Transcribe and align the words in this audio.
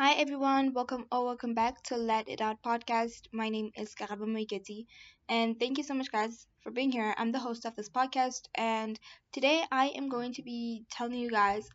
Hi 0.00 0.14
everyone, 0.14 0.72
welcome 0.72 1.04
or 1.12 1.26
welcome 1.26 1.52
back 1.52 1.82
to 1.82 1.96
Let 1.98 2.26
It 2.26 2.40
Out 2.40 2.62
podcast. 2.62 3.28
My 3.34 3.50
name 3.50 3.70
is 3.76 3.94
Karabo 3.94 4.24
Moiketi, 4.24 4.86
and 5.28 5.60
thank 5.60 5.76
you 5.76 5.84
so 5.84 5.92
much 5.92 6.10
guys 6.10 6.46
for 6.62 6.70
being 6.70 6.90
here. 6.90 7.14
I'm 7.18 7.32
the 7.32 7.38
host 7.38 7.66
of 7.66 7.76
this 7.76 7.90
podcast 7.90 8.48
and 8.54 8.98
today 9.30 9.62
I 9.70 9.88
am 9.88 10.08
going 10.08 10.32
to 10.32 10.42
be 10.42 10.86
telling 10.90 11.18
you 11.18 11.28
guys 11.28 11.68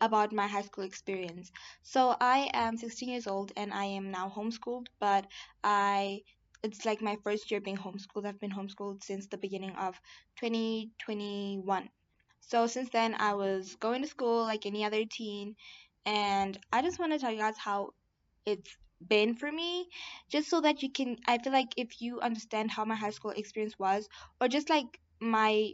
about 0.00 0.32
my 0.32 0.46
high 0.46 0.62
school 0.62 0.84
experience. 0.84 1.52
So 1.82 2.16
I 2.18 2.48
am 2.54 2.78
16 2.78 3.10
years 3.10 3.26
old 3.26 3.52
and 3.54 3.70
I 3.70 3.84
am 3.84 4.10
now 4.10 4.32
homeschooled, 4.34 4.86
but 4.98 5.26
I 5.62 6.22
it's 6.62 6.86
like 6.86 7.02
my 7.02 7.18
first 7.22 7.50
year 7.50 7.60
being 7.60 7.76
homeschooled. 7.76 8.24
I've 8.24 8.40
been 8.40 8.50
homeschooled 8.50 9.04
since 9.04 9.26
the 9.26 9.36
beginning 9.36 9.72
of 9.72 10.00
2021. 10.40 11.90
So 12.40 12.66
since 12.66 12.88
then 12.88 13.14
I 13.18 13.34
was 13.34 13.76
going 13.76 14.00
to 14.00 14.08
school 14.08 14.42
like 14.42 14.64
any 14.64 14.86
other 14.86 15.04
teen 15.04 15.54
and 16.06 16.58
I 16.72 16.82
just 16.82 16.98
want 16.98 17.12
to 17.12 17.18
tell 17.18 17.30
you 17.32 17.38
guys 17.38 17.56
how 17.58 17.90
it's 18.46 18.76
been 19.06 19.34
for 19.34 19.50
me 19.52 19.88
just 20.30 20.48
so 20.48 20.60
that 20.60 20.82
you 20.82 20.90
can 20.90 21.16
I 21.26 21.38
feel 21.38 21.52
like 21.52 21.74
if 21.76 22.00
you 22.00 22.20
understand 22.20 22.70
how 22.70 22.84
my 22.84 22.94
high 22.94 23.10
school 23.10 23.32
experience 23.32 23.78
was 23.78 24.08
or 24.40 24.48
just 24.48 24.70
like 24.70 25.00
my 25.20 25.70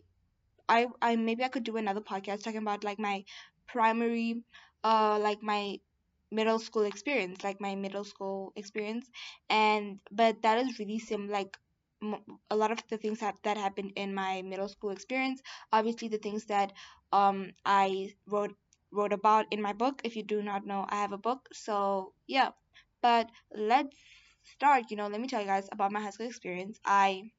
I 0.68 0.88
I 1.02 1.16
maybe 1.16 1.44
I 1.44 1.48
could 1.48 1.64
do 1.64 1.76
another 1.76 2.00
podcast 2.00 2.42
talking 2.42 2.62
about 2.62 2.84
like 2.84 2.98
my 2.98 3.24
primary 3.66 4.44
uh 4.84 5.18
like 5.20 5.42
my 5.42 5.78
middle 6.30 6.58
school 6.58 6.84
experience 6.84 7.44
like 7.44 7.60
my 7.60 7.74
middle 7.74 8.04
school 8.04 8.52
experience. 8.56 9.10
And 9.50 10.00
but 10.10 10.42
that 10.42 10.58
is 10.58 10.78
really 10.78 10.98
sim 10.98 11.28
like 11.28 11.56
a 12.50 12.56
lot 12.56 12.70
of 12.70 12.80
the 12.88 12.96
things 12.98 13.20
that 13.20 13.36
that 13.44 13.56
happened 13.56 13.92
in 13.96 14.14
my 14.14 14.42
middle 14.42 14.68
school 14.68 14.90
experience. 14.90 15.40
Obviously 15.72 16.08
the 16.08 16.18
things 16.18 16.44
that 16.46 16.72
um 17.12 17.50
I 17.64 18.12
wrote 18.26 18.54
wrote 18.90 19.12
about 19.12 19.46
in 19.50 19.62
my 19.62 19.72
book 19.72 20.00
if 20.04 20.16
you 20.16 20.22
do 20.22 20.42
not 20.42 20.66
know 20.66 20.86
I 20.88 20.96
have 20.96 21.12
a 21.12 21.18
book. 21.18 21.48
So 21.52 22.12
yeah. 22.26 22.50
But 23.02 23.30
let's 23.54 23.96
start 24.56 24.90
you 24.90 24.96
know 24.96 25.08
let 25.08 25.20
me 25.20 25.28
tell 25.28 25.40
you 25.40 25.46
guys 25.46 25.68
about 25.72 25.92
my 25.92 26.00
high 26.00 26.10
school 26.10 26.26
experience. 26.26 26.78
I 26.84 27.30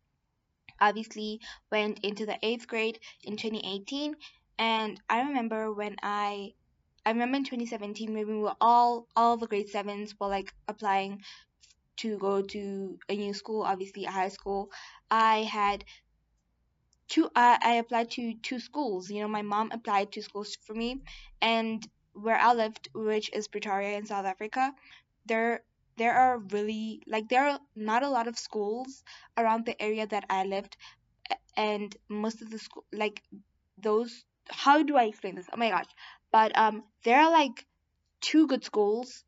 obviously 0.82 1.42
went 1.72 2.00
into 2.04 2.26
the 2.26 2.38
eighth 2.42 2.68
grade 2.68 3.00
in 3.23 3.36
2018 3.36 4.16
and 4.58 5.00
i 5.10 5.22
remember 5.22 5.73
when 5.73 5.96
i 6.04 6.54
i 7.06 7.12
remember 7.12 7.38
in 7.38 7.44
2017 7.44 8.14
when 8.14 8.28
we 8.28 8.38
were 8.38 8.56
all 8.62 9.08
all 9.16 9.36
the 9.36 9.48
grade 9.48 9.68
sevens 9.68 10.16
were 10.20 10.28
like 10.28 10.54
applying 10.70 11.22
to 11.98 12.18
go 12.18 12.42
to 12.42 12.98
a 13.10 13.16
new 13.16 13.34
school 13.34 13.62
obviously 13.64 14.06
a 14.06 14.12
high 14.12 14.30
school. 14.30 14.70
I 15.12 15.44
had 15.44 15.84
two 17.10 17.30
I, 17.36 17.58
I 17.62 17.74
applied 17.76 18.12
to 18.12 18.34
two 18.36 18.60
schools 18.60 19.10
you 19.10 19.22
know 19.22 19.28
my 19.28 19.42
mom 19.42 19.72
applied 19.72 20.12
to 20.14 20.22
schools 20.22 20.58
for 20.66 20.74
me 20.74 21.02
and 21.42 21.86
where 22.14 22.38
i 22.38 22.54
lived 22.54 22.90
which 22.94 23.32
is 23.34 23.48
pretoria 23.48 23.98
in 23.98 24.06
south 24.06 24.26
africa 24.26 24.74
there 25.26 25.62
there 25.98 26.14
are 26.14 26.38
really 26.38 27.02
like 27.08 27.28
there 27.30 27.48
are 27.48 27.60
not 27.76 28.04
a 28.04 28.10
lot 28.10 28.28
of 28.28 28.38
schools 28.38 29.04
around 29.38 29.66
the 29.66 29.82
area 29.82 30.08
that 30.08 30.26
i 30.30 30.44
lived 30.44 30.78
and 31.58 31.96
most 32.08 32.42
of 32.42 32.50
the 32.50 32.60
school 32.60 32.86
like 32.94 33.22
those 33.78 34.26
how 34.50 34.84
do 34.84 34.98
I 34.98 35.04
explain 35.04 35.36
this? 35.36 35.48
Oh 35.54 35.58
my 35.58 35.70
gosh. 35.70 35.86
But 36.32 36.58
um 36.58 36.84
there 37.04 37.20
are 37.22 37.32
like 37.32 37.66
two 38.22 38.48
good 38.48 38.64
schools 38.64 39.23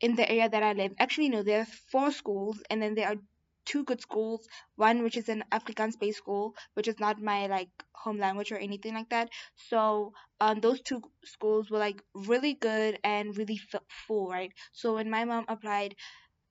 in 0.00 0.16
the 0.16 0.28
area 0.28 0.48
that 0.48 0.62
I 0.62 0.72
live. 0.72 0.92
Actually 0.98 1.28
no, 1.28 1.42
there 1.42 1.60
are 1.60 1.66
four 1.90 2.12
schools 2.12 2.62
and 2.70 2.82
then 2.82 2.94
there 2.94 3.08
are 3.08 3.16
two 3.64 3.84
good 3.84 4.00
schools. 4.00 4.46
One 4.76 5.02
which 5.02 5.16
is 5.16 5.28
an 5.28 5.44
Afrikaans 5.52 5.98
based 5.98 6.18
school, 6.18 6.54
which 6.74 6.88
is 6.88 6.98
not 7.00 7.20
my 7.20 7.46
like 7.46 7.70
home 7.94 8.18
language 8.18 8.52
or 8.52 8.56
anything 8.58 8.94
like 8.94 9.10
that. 9.10 9.28
So 9.54 10.12
um 10.40 10.60
those 10.60 10.80
two 10.82 11.02
schools 11.24 11.70
were 11.70 11.78
like 11.78 12.02
really 12.14 12.54
good 12.54 12.98
and 13.04 13.36
really 13.36 13.60
full, 14.06 14.28
right? 14.30 14.52
So 14.72 14.94
when 14.94 15.10
my 15.10 15.24
mom 15.24 15.44
applied 15.48 15.94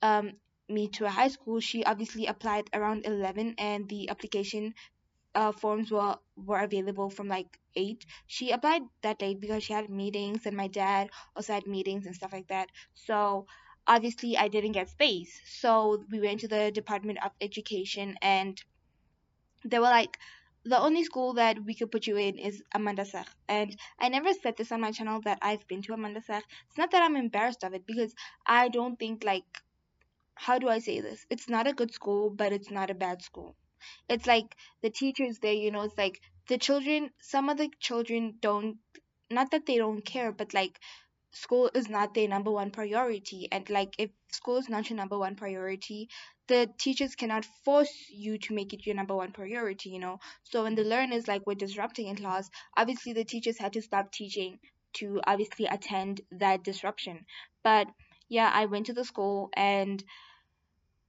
um 0.01 0.33
me 0.69 0.87
to 0.89 1.05
a 1.05 1.09
high 1.09 1.27
school, 1.29 1.59
she 1.59 1.83
obviously 1.85 2.27
applied 2.27 2.69
around 2.73 3.05
11 3.05 3.55
and 3.57 3.89
the 3.89 4.09
application 4.09 4.73
uh, 5.35 5.51
forms 5.51 5.91
were 5.91 6.17
were 6.35 6.59
available 6.61 7.09
from 7.09 7.27
like 7.27 7.59
eight. 7.75 8.05
She 8.27 8.51
applied 8.51 8.83
that 9.03 9.21
late 9.21 9.39
because 9.39 9.63
she 9.63 9.73
had 9.73 9.89
meetings, 9.89 10.45
and 10.45 10.55
my 10.57 10.67
dad 10.67 11.09
also 11.35 11.53
had 11.53 11.67
meetings 11.67 12.05
and 12.05 12.15
stuff 12.15 12.33
like 12.33 12.47
that. 12.47 12.69
So 12.93 13.45
obviously, 13.87 14.37
I 14.37 14.47
didn't 14.47 14.73
get 14.73 14.89
space. 14.89 15.41
So 15.45 16.03
we 16.11 16.19
went 16.19 16.41
to 16.41 16.47
the 16.47 16.71
Department 16.71 17.19
of 17.23 17.31
Education, 17.41 18.17
and 18.21 18.61
they 19.65 19.79
were 19.79 19.85
like, 19.85 20.17
the 20.63 20.79
only 20.79 21.03
school 21.03 21.33
that 21.33 21.63
we 21.65 21.73
could 21.73 21.91
put 21.91 22.05
you 22.05 22.17
in 22.17 22.37
is 22.37 22.61
Amandasig. 22.75 23.25
And 23.47 23.75
I 23.99 24.09
never 24.09 24.33
said 24.33 24.57
this 24.57 24.71
on 24.71 24.81
my 24.81 24.91
channel 24.91 25.21
that 25.21 25.39
I've 25.41 25.67
been 25.67 25.81
to 25.83 25.93
Amandasig. 25.93 26.43
It's 26.67 26.77
not 26.77 26.91
that 26.91 27.01
I'm 27.01 27.15
embarrassed 27.15 27.63
of 27.63 27.73
it 27.73 27.87
because 27.87 28.13
I 28.45 28.69
don't 28.69 28.99
think 28.99 29.23
like 29.23 29.45
how 30.35 30.59
do 30.59 30.67
I 30.69 30.79
say 30.79 30.99
this? 31.01 31.25
It's 31.29 31.47
not 31.49 31.67
a 31.67 31.73
good 31.73 31.93
school, 31.93 32.29
but 32.29 32.51
it's 32.51 32.69
not 32.71 32.89
a 32.89 32.95
bad 32.95 33.21
school 33.21 33.55
it's 34.09 34.27
like 34.27 34.55
the 34.81 34.89
teachers 34.89 35.39
there 35.39 35.53
you 35.53 35.71
know 35.71 35.81
it's 35.81 35.97
like 35.97 36.21
the 36.47 36.57
children 36.57 37.09
some 37.21 37.49
of 37.49 37.57
the 37.57 37.69
children 37.79 38.35
don't 38.41 38.77
not 39.31 39.51
that 39.51 39.65
they 39.65 39.77
don't 39.77 40.05
care 40.05 40.31
but 40.31 40.53
like 40.53 40.79
school 41.31 41.69
is 41.73 41.89
not 41.89 42.13
their 42.13 42.27
number 42.27 42.51
one 42.51 42.71
priority 42.71 43.47
and 43.51 43.69
like 43.69 43.93
if 43.97 44.09
school 44.31 44.57
is 44.57 44.69
not 44.69 44.89
your 44.89 44.97
number 44.97 45.17
one 45.17 45.35
priority 45.35 46.09
the 46.47 46.69
teachers 46.77 47.15
cannot 47.15 47.45
force 47.63 48.07
you 48.09 48.37
to 48.37 48.53
make 48.53 48.73
it 48.73 48.85
your 48.85 48.95
number 48.95 49.15
one 49.15 49.31
priority 49.31 49.89
you 49.89 49.99
know 49.99 50.19
so 50.43 50.63
when 50.63 50.75
the 50.75 50.83
learners 50.83 51.27
like 51.27 51.45
were 51.47 51.55
disrupting 51.55 52.07
in 52.07 52.15
class 52.15 52.49
obviously 52.77 53.13
the 53.13 53.23
teachers 53.23 53.57
had 53.57 53.73
to 53.73 53.81
stop 53.81 54.11
teaching 54.11 54.59
to 54.93 55.21
obviously 55.25 55.65
attend 55.65 56.21
that 56.31 56.63
disruption 56.63 57.25
but 57.63 57.87
yeah 58.29 58.51
i 58.53 58.65
went 58.65 58.85
to 58.85 58.93
the 58.93 59.05
school 59.05 59.49
and 59.53 60.03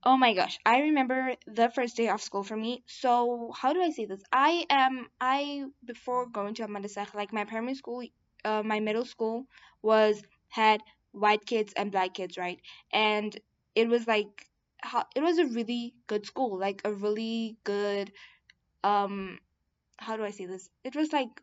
Oh 0.05 0.17
my 0.17 0.35
gosh, 0.35 0.59
I 0.67 0.81
remember 0.81 1.37
the 1.47 1.71
first 1.71 1.97
day 1.97 2.09
of 2.09 2.21
school 2.21 2.43
for 2.43 2.57
me. 2.57 2.83
So, 2.87 3.53
how 3.57 3.73
do 3.73 3.81
I 3.81 3.91
say 3.91 4.05
this? 4.05 4.23
I 4.33 4.67
am 4.69 5.07
I 5.21 5.67
before 5.85 6.27
going 6.27 6.55
to 6.55 6.65
a 6.65 6.89
Sach, 6.89 7.15
like 7.15 7.33
my 7.33 7.45
primary 7.45 7.75
school, 7.75 8.03
uh, 8.45 8.63
my 8.65 8.81
middle 8.81 9.05
school 9.05 9.47
was 9.83 10.23
had 10.49 10.81
white 11.13 11.45
kids 11.47 11.73
and 11.77 11.93
black 11.93 12.15
kids, 12.15 12.37
right? 12.39 12.61
And 12.93 13.39
it 13.75 13.89
was 13.89 14.07
like 14.07 14.49
how 14.81 15.05
it 15.15 15.23
was 15.23 15.39
a 15.39 15.47
really 15.47 15.95
good 16.07 16.27
school, 16.27 16.59
like 16.59 16.83
a 16.85 16.93
really 16.93 17.57
good 17.65 18.13
um 18.85 19.39
how 19.99 20.17
do 20.17 20.25
I 20.25 20.31
say 20.31 20.47
this? 20.47 20.69
It 20.85 20.97
was 20.97 21.13
like 21.13 21.43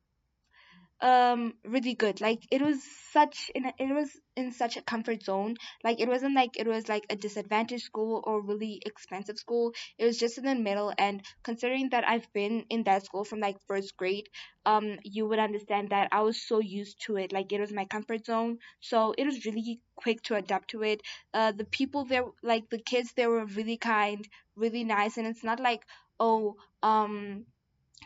um 1.01 1.53
really 1.65 1.93
good. 1.93 2.19
Like 2.21 2.43
it 2.51 2.61
was 2.61 2.83
such 3.11 3.49
in 3.55 3.65
a, 3.65 3.73
it 3.79 3.93
was 3.93 4.09
in 4.35 4.51
such 4.51 4.75
a 4.77 4.81
comfort 4.81 5.23
zone. 5.23 5.55
Like 5.83 5.99
it 5.99 6.07
wasn't 6.09 6.35
like 6.35 6.57
it 6.57 6.67
was 6.67 6.89
like 6.89 7.05
a 7.09 7.15
disadvantaged 7.15 7.83
school 7.85 8.21
or 8.25 8.41
really 8.41 8.81
expensive 8.85 9.38
school. 9.38 9.73
It 9.97 10.05
was 10.05 10.17
just 10.17 10.38
in 10.38 10.43
the 10.45 10.55
middle. 10.55 10.93
And 10.97 11.21
considering 11.43 11.89
that 11.89 12.07
i've 12.07 12.31
been 12.33 12.65
in 12.69 12.83
that 12.83 13.05
school 13.05 13.23
from 13.23 13.39
like 13.39 13.57
first 13.67 13.95
grade 13.97 14.27
um 14.65 14.97
you 15.03 15.27
would 15.27 15.39
understand 15.39 15.89
that 15.89 16.09
i 16.11 16.21
was 16.21 16.41
so 16.41 16.59
used 16.59 17.01
to 17.05 17.15
it. 17.17 17.31
Like 17.31 17.51
it 17.53 17.59
was 17.61 17.71
my 17.71 17.85
comfort 17.85 18.25
zone. 18.25 18.59
So 18.81 19.13
it 19.17 19.25
was 19.25 19.45
really 19.45 19.79
quick 19.95 20.21
to 20.23 20.35
adapt 20.35 20.69
to 20.71 20.83
it. 20.83 21.01
Uh 21.33 21.51
the 21.51 21.65
people 21.65 22.05
there 22.05 22.25
like 22.43 22.69
the 22.69 22.79
kids 22.79 23.13
they 23.13 23.27
were 23.27 23.45
really 23.45 23.77
kind 23.77 24.27
really 24.55 24.83
nice. 24.83 25.17
And 25.17 25.27
it's 25.27 25.43
not 25.43 25.59
like 25.59 25.83
oh 26.19 26.55
um 26.83 27.45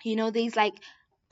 you 0.03 0.15
know 0.15 0.31
these 0.31 0.55
like 0.55 0.75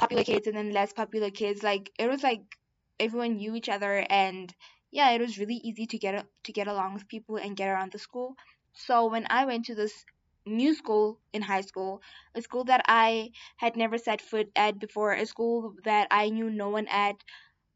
popular 0.02 0.24
kids 0.24 0.48
and 0.48 0.58
then 0.58 0.72
less 0.72 0.94
popular 0.94 1.30
kids 1.32 1.64
like 1.64 1.92
it 2.00 2.10
was 2.10 2.24
like 2.24 2.58
everyone 3.00 3.38
knew 3.38 3.56
each 3.56 3.70
other 3.70 4.06
and 4.10 4.54
yeah 4.92 5.12
it 5.12 5.22
was 5.22 5.40
really 5.40 5.62
easy 5.64 5.86
to 5.88 5.98
get 5.98 6.26
to 6.44 6.52
get 6.52 6.68
along 6.68 6.94
with 6.94 7.08
people 7.08 7.38
and 7.38 7.58
get 7.58 7.70
around 7.70 7.92
the 7.92 8.00
school. 8.00 8.36
So 8.74 9.08
when 9.08 9.28
i 9.30 9.46
went 9.46 9.66
to 9.66 9.76
this 9.76 10.06
new 10.46 10.74
school 10.76 11.20
in 11.34 11.42
high 11.44 11.62
school 11.62 12.02
a 12.36 12.42
school 12.42 12.64
that 12.66 12.84
i 12.88 13.32
had 13.58 13.76
never 13.78 13.98
set 13.98 14.22
foot 14.22 14.50
at 14.56 14.80
before 14.80 15.14
a 15.14 15.26
school 15.26 15.76
that 15.84 16.08
i 16.12 16.30
knew 16.30 16.50
no 16.50 16.70
one 16.70 16.88
at 16.88 17.16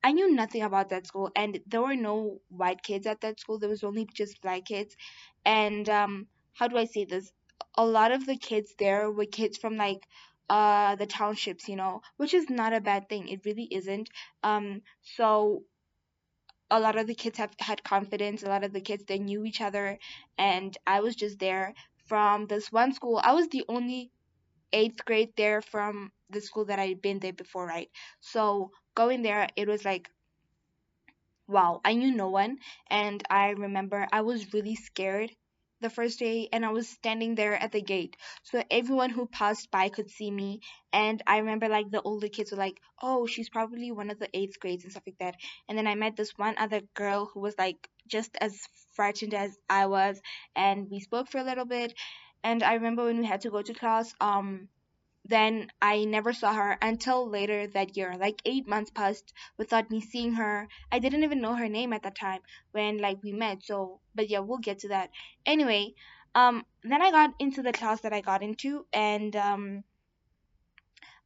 i 0.03 0.11
knew 0.11 0.31
nothing 0.33 0.63
about 0.63 0.89
that 0.89 1.07
school 1.07 1.31
and 1.35 1.59
there 1.67 1.81
were 1.81 1.95
no 1.95 2.39
white 2.49 2.81
kids 2.83 3.05
at 3.07 3.21
that 3.21 3.39
school 3.39 3.59
there 3.59 3.69
was 3.69 3.83
only 3.83 4.07
just 4.13 4.41
black 4.41 4.65
kids. 4.65 4.95
And 5.45 5.89
um 5.89 6.27
how 6.53 6.67
do 6.67 6.77
i 6.77 6.85
say 6.85 7.05
this? 7.05 7.31
A 7.77 7.85
lot 7.85 8.11
of 8.11 8.25
the 8.25 8.37
kids 8.37 8.75
there 8.79 9.11
were 9.11 9.25
kids 9.25 9.57
from 9.57 9.77
like 9.77 10.07
uh 10.49 10.95
the 10.95 11.05
townships 11.07 11.67
you 11.69 11.75
know 11.75 12.01
which 12.17 12.33
is 12.33 12.49
not 12.49 12.73
a 12.73 12.81
bad 12.81 13.09
thing. 13.09 13.27
It 13.29 13.45
really 13.45 13.67
isn't. 13.71 14.09
Um 14.43 14.81
so 15.01 15.63
a 16.69 16.79
lot 16.79 16.95
of 16.95 17.07
the 17.07 17.15
kids 17.15 17.39
have 17.39 17.55
had 17.59 17.83
confidence. 17.83 18.43
A 18.43 18.47
lot 18.49 18.63
of 18.63 18.71
the 18.71 18.79
kids 18.81 19.03
they 19.05 19.17
knew 19.17 19.43
each 19.45 19.61
other. 19.61 19.97
And 20.37 20.77
i 20.85 20.99
was 21.01 21.15
just 21.15 21.39
there 21.39 21.73
from 22.05 22.45
this 22.45 22.71
one 22.71 22.93
school. 22.93 23.19
I 23.23 23.33
was 23.33 23.47
the 23.47 23.65
only 23.67 24.11
eighth 24.73 25.05
grade 25.05 25.33
there 25.37 25.61
from 25.61 26.11
the 26.29 26.41
school 26.41 26.65
that 26.65 26.79
i'd 26.79 27.01
been 27.01 27.19
there 27.19 27.33
before 27.33 27.67
right? 27.67 27.89
So 28.21 28.71
going 28.95 29.21
there 29.23 29.47
it 29.55 29.67
was 29.67 29.85
like 29.85 30.09
wow 31.47 31.81
i 31.83 31.93
knew 31.95 32.11
no 32.11 32.29
one. 32.29 32.59
And 32.87 33.23
i 33.31 33.49
remember 33.49 34.07
i 34.11 34.21
was 34.21 34.53
really 34.53 34.75
scared 34.75 35.31
the 35.81 35.89
first 35.89 36.19
day 36.19 36.49
and 36.51 36.65
I 36.65 36.71
was 36.71 36.87
standing 36.87 37.35
there 37.35 37.55
at 37.55 37.71
the 37.71 37.81
gate. 37.81 38.15
So 38.43 38.63
everyone 38.71 39.09
who 39.09 39.27
passed 39.27 39.69
by 39.71 39.89
could 39.89 40.09
see 40.09 40.31
me. 40.31 40.61
And 40.93 41.21
I 41.27 41.39
remember 41.39 41.67
like 41.67 41.91
the 41.91 42.01
older 42.01 42.27
kids 42.27 42.51
were 42.51 42.57
like, 42.57 42.79
oh, 43.01 43.27
she's 43.27 43.49
probably 43.49 43.91
one 43.91 44.09
of 44.09 44.19
the 44.19 44.29
eighth 44.33 44.59
grades 44.59 44.83
and 44.83 44.91
stuff 44.91 45.03
like 45.05 45.17
that. 45.19 45.35
And 45.67 45.77
then 45.77 45.87
I 45.87 45.95
met 45.95 46.15
this 46.15 46.31
one 46.37 46.55
other 46.57 46.81
girl 46.95 47.29
who 47.33 47.39
was 47.41 47.55
like 47.57 47.89
just 48.07 48.37
as 48.39 48.59
frightened 48.93 49.33
as 49.33 49.57
I 49.69 49.87
was. 49.87 50.19
And 50.55 50.87
we 50.89 50.99
spoke 50.99 51.29
for 51.29 51.39
a 51.39 51.43
little 51.43 51.65
bit. 51.65 51.93
And 52.43 52.63
I 52.63 52.75
remember 52.75 53.05
when 53.05 53.19
we 53.19 53.25
had 53.25 53.41
to 53.41 53.49
go 53.49 53.61
to 53.61 53.73
class, 53.73 54.13
um, 54.21 54.69
then 55.25 55.71
I 55.81 56.05
never 56.05 56.33
saw 56.33 56.53
her 56.53 56.77
until 56.81 57.27
later 57.29 57.67
that 57.67 57.97
year. 57.97 58.15
Like 58.17 58.41
eight 58.45 58.67
months 58.67 58.91
passed 58.91 59.33
without 59.57 59.89
me 59.89 59.99
seeing 60.01 60.33
her. 60.33 60.67
I 60.91 60.99
didn't 60.99 61.23
even 61.23 61.41
know 61.41 61.55
her 61.55 61.67
name 61.67 61.93
at 61.93 62.03
that 62.03 62.15
time 62.15 62.41
when 62.71 62.99
like 62.99 63.21
we 63.23 63.31
met. 63.31 63.63
So, 63.63 63.99
but 64.13 64.29
yeah, 64.29 64.39
we'll 64.39 64.59
get 64.59 64.79
to 64.79 64.89
that. 64.89 65.09
Anyway, 65.45 65.93
um, 66.35 66.65
then 66.83 67.01
I 67.01 67.11
got 67.11 67.33
into 67.39 67.61
the 67.63 67.73
class 67.73 68.01
that 68.01 68.13
I 68.13 68.21
got 68.21 68.43
into, 68.43 68.85
and 68.93 69.35
um, 69.35 69.83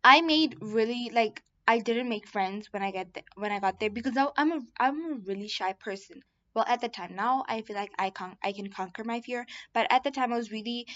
I 0.04 0.22
made 0.22 0.58
really 0.62 1.10
like 1.14 1.42
I 1.68 1.80
didn't 1.80 2.10
make 2.10 2.28
friends 2.28 2.72
when 2.74 2.84
I 2.84 2.92
get 2.92 3.14
th- 3.14 3.26
when 3.36 3.52
I 3.52 3.60
got 3.60 3.80
there 3.80 3.90
because 3.90 4.18
I, 4.18 4.28
I'm 4.38 4.52
a 4.52 4.62
I'm 4.80 5.06
a 5.12 5.16
really 5.16 5.48
shy 5.48 5.74
person. 5.74 6.22
Well, 6.54 6.66
at 6.68 6.82
the 6.82 6.90
time, 6.90 7.16
now 7.16 7.46
I 7.48 7.62
feel 7.62 7.76
like 7.76 7.92
I 7.98 8.10
can 8.10 8.36
I 8.44 8.52
can 8.52 8.70
conquer 8.70 9.04
my 9.04 9.22
fear, 9.22 9.46
but 9.74 9.88
at 9.92 10.04
the 10.04 10.12
time 10.12 10.34
I 10.34 10.38
was 10.38 10.52
really 10.52 10.88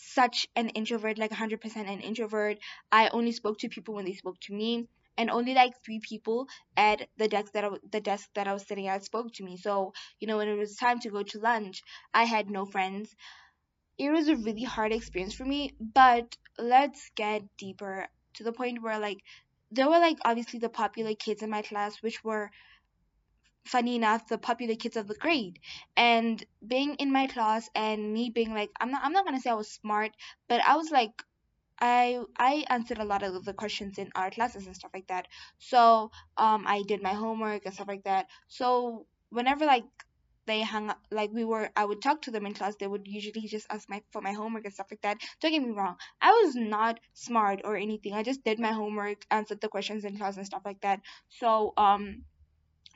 such 0.00 0.46
an 0.56 0.68
introvert, 0.70 1.18
like 1.18 1.30
100% 1.30 1.88
an 1.88 2.00
introvert. 2.00 2.58
I 2.92 3.08
only 3.08 3.32
spoke 3.32 3.58
to 3.58 3.68
people 3.68 3.94
when 3.94 4.04
they 4.04 4.14
spoke 4.14 4.38
to 4.42 4.54
me, 4.54 4.88
and 5.16 5.30
only 5.30 5.54
like 5.54 5.74
three 5.84 6.00
people 6.00 6.46
at 6.76 7.08
the 7.16 7.28
desk 7.28 7.52
that 7.52 7.64
I, 7.64 7.70
the 7.90 8.00
desk 8.00 8.28
that 8.34 8.48
I 8.48 8.52
was 8.52 8.66
sitting 8.66 8.88
at 8.88 9.04
spoke 9.04 9.32
to 9.34 9.44
me. 9.44 9.56
So 9.56 9.92
you 10.18 10.26
know, 10.26 10.38
when 10.38 10.48
it 10.48 10.56
was 10.56 10.76
time 10.76 10.98
to 11.00 11.10
go 11.10 11.22
to 11.22 11.38
lunch, 11.38 11.82
I 12.14 12.24
had 12.24 12.50
no 12.50 12.64
friends. 12.66 13.14
It 13.98 14.10
was 14.10 14.26
a 14.28 14.34
really 14.36 14.64
hard 14.64 14.92
experience 14.92 15.34
for 15.34 15.44
me. 15.44 15.74
But 15.78 16.36
let's 16.58 17.10
get 17.14 17.42
deeper 17.56 18.08
to 18.34 18.42
the 18.44 18.52
point 18.52 18.82
where 18.82 18.98
like 18.98 19.18
there 19.70 19.88
were 19.88 20.00
like 20.00 20.18
obviously 20.24 20.58
the 20.58 20.68
popular 20.68 21.14
kids 21.14 21.42
in 21.42 21.50
my 21.50 21.62
class, 21.62 22.02
which 22.02 22.24
were 22.24 22.50
funny 23.64 23.96
enough 23.96 24.26
the 24.28 24.38
popular 24.38 24.74
kids 24.74 24.96
of 24.96 25.06
the 25.08 25.14
grade. 25.14 25.58
And 25.96 26.44
being 26.66 26.94
in 26.96 27.12
my 27.12 27.26
class 27.26 27.68
and 27.74 28.12
me 28.12 28.30
being 28.30 28.54
like 28.54 28.70
i'm 28.80 28.90
not 28.90 29.02
i'm 29.04 29.12
not 29.12 29.24
gonna 29.24 29.40
say 29.40 29.50
i 29.50 29.54
was 29.54 29.70
smart 29.70 30.10
but 30.48 30.60
i 30.66 30.76
was 30.76 30.90
like 30.90 31.22
i 31.80 32.20
i 32.38 32.64
answered 32.68 32.98
a 32.98 33.04
lot 33.04 33.22
of 33.22 33.44
the 33.44 33.54
questions 33.54 33.98
in 33.98 34.10
our 34.14 34.30
classes 34.30 34.66
and 34.66 34.76
stuff 34.76 34.90
like 34.94 35.06
that. 35.08 35.26
So 35.58 36.10
um 36.36 36.64
i 36.66 36.82
did 36.86 37.02
my 37.02 37.14
homework 37.14 37.64
and 37.66 37.74
stuff 37.74 37.88
like 37.88 38.04
that. 38.04 38.26
So 38.48 39.06
whenever 39.30 39.66
like 39.66 39.84
they 40.46 40.62
hung 40.62 40.90
up 40.90 40.98
like 41.10 41.30
we 41.32 41.44
were 41.44 41.70
i 41.76 41.84
would 41.84 42.02
talk 42.02 42.22
to 42.22 42.30
them 42.30 42.44
in 42.46 42.54
class 42.54 42.74
they 42.76 42.86
would 42.86 43.06
usually 43.06 43.46
just 43.46 43.66
ask 43.70 43.88
my 43.88 44.02
for 44.10 44.20
my 44.20 44.32
homework 44.32 44.64
and 44.64 44.74
stuff 44.74 44.88
like 44.90 45.00
that. 45.02 45.18
Don't 45.40 45.52
get 45.52 45.62
me 45.62 45.70
wrong 45.70 45.96
i 46.20 46.30
was 46.30 46.54
not 46.56 46.98
smart 47.14 47.60
or 47.64 47.76
anything 47.76 48.12
i 48.14 48.22
just 48.22 48.42
did 48.44 48.58
my 48.58 48.72
homework 48.72 49.24
answered 49.30 49.60
the 49.60 49.68
questions 49.68 50.04
in 50.04 50.16
class 50.16 50.36
and 50.36 50.46
stuff 50.46 50.62
like 50.64 50.80
that. 50.82 51.00
So 51.28 51.72
um 51.76 52.22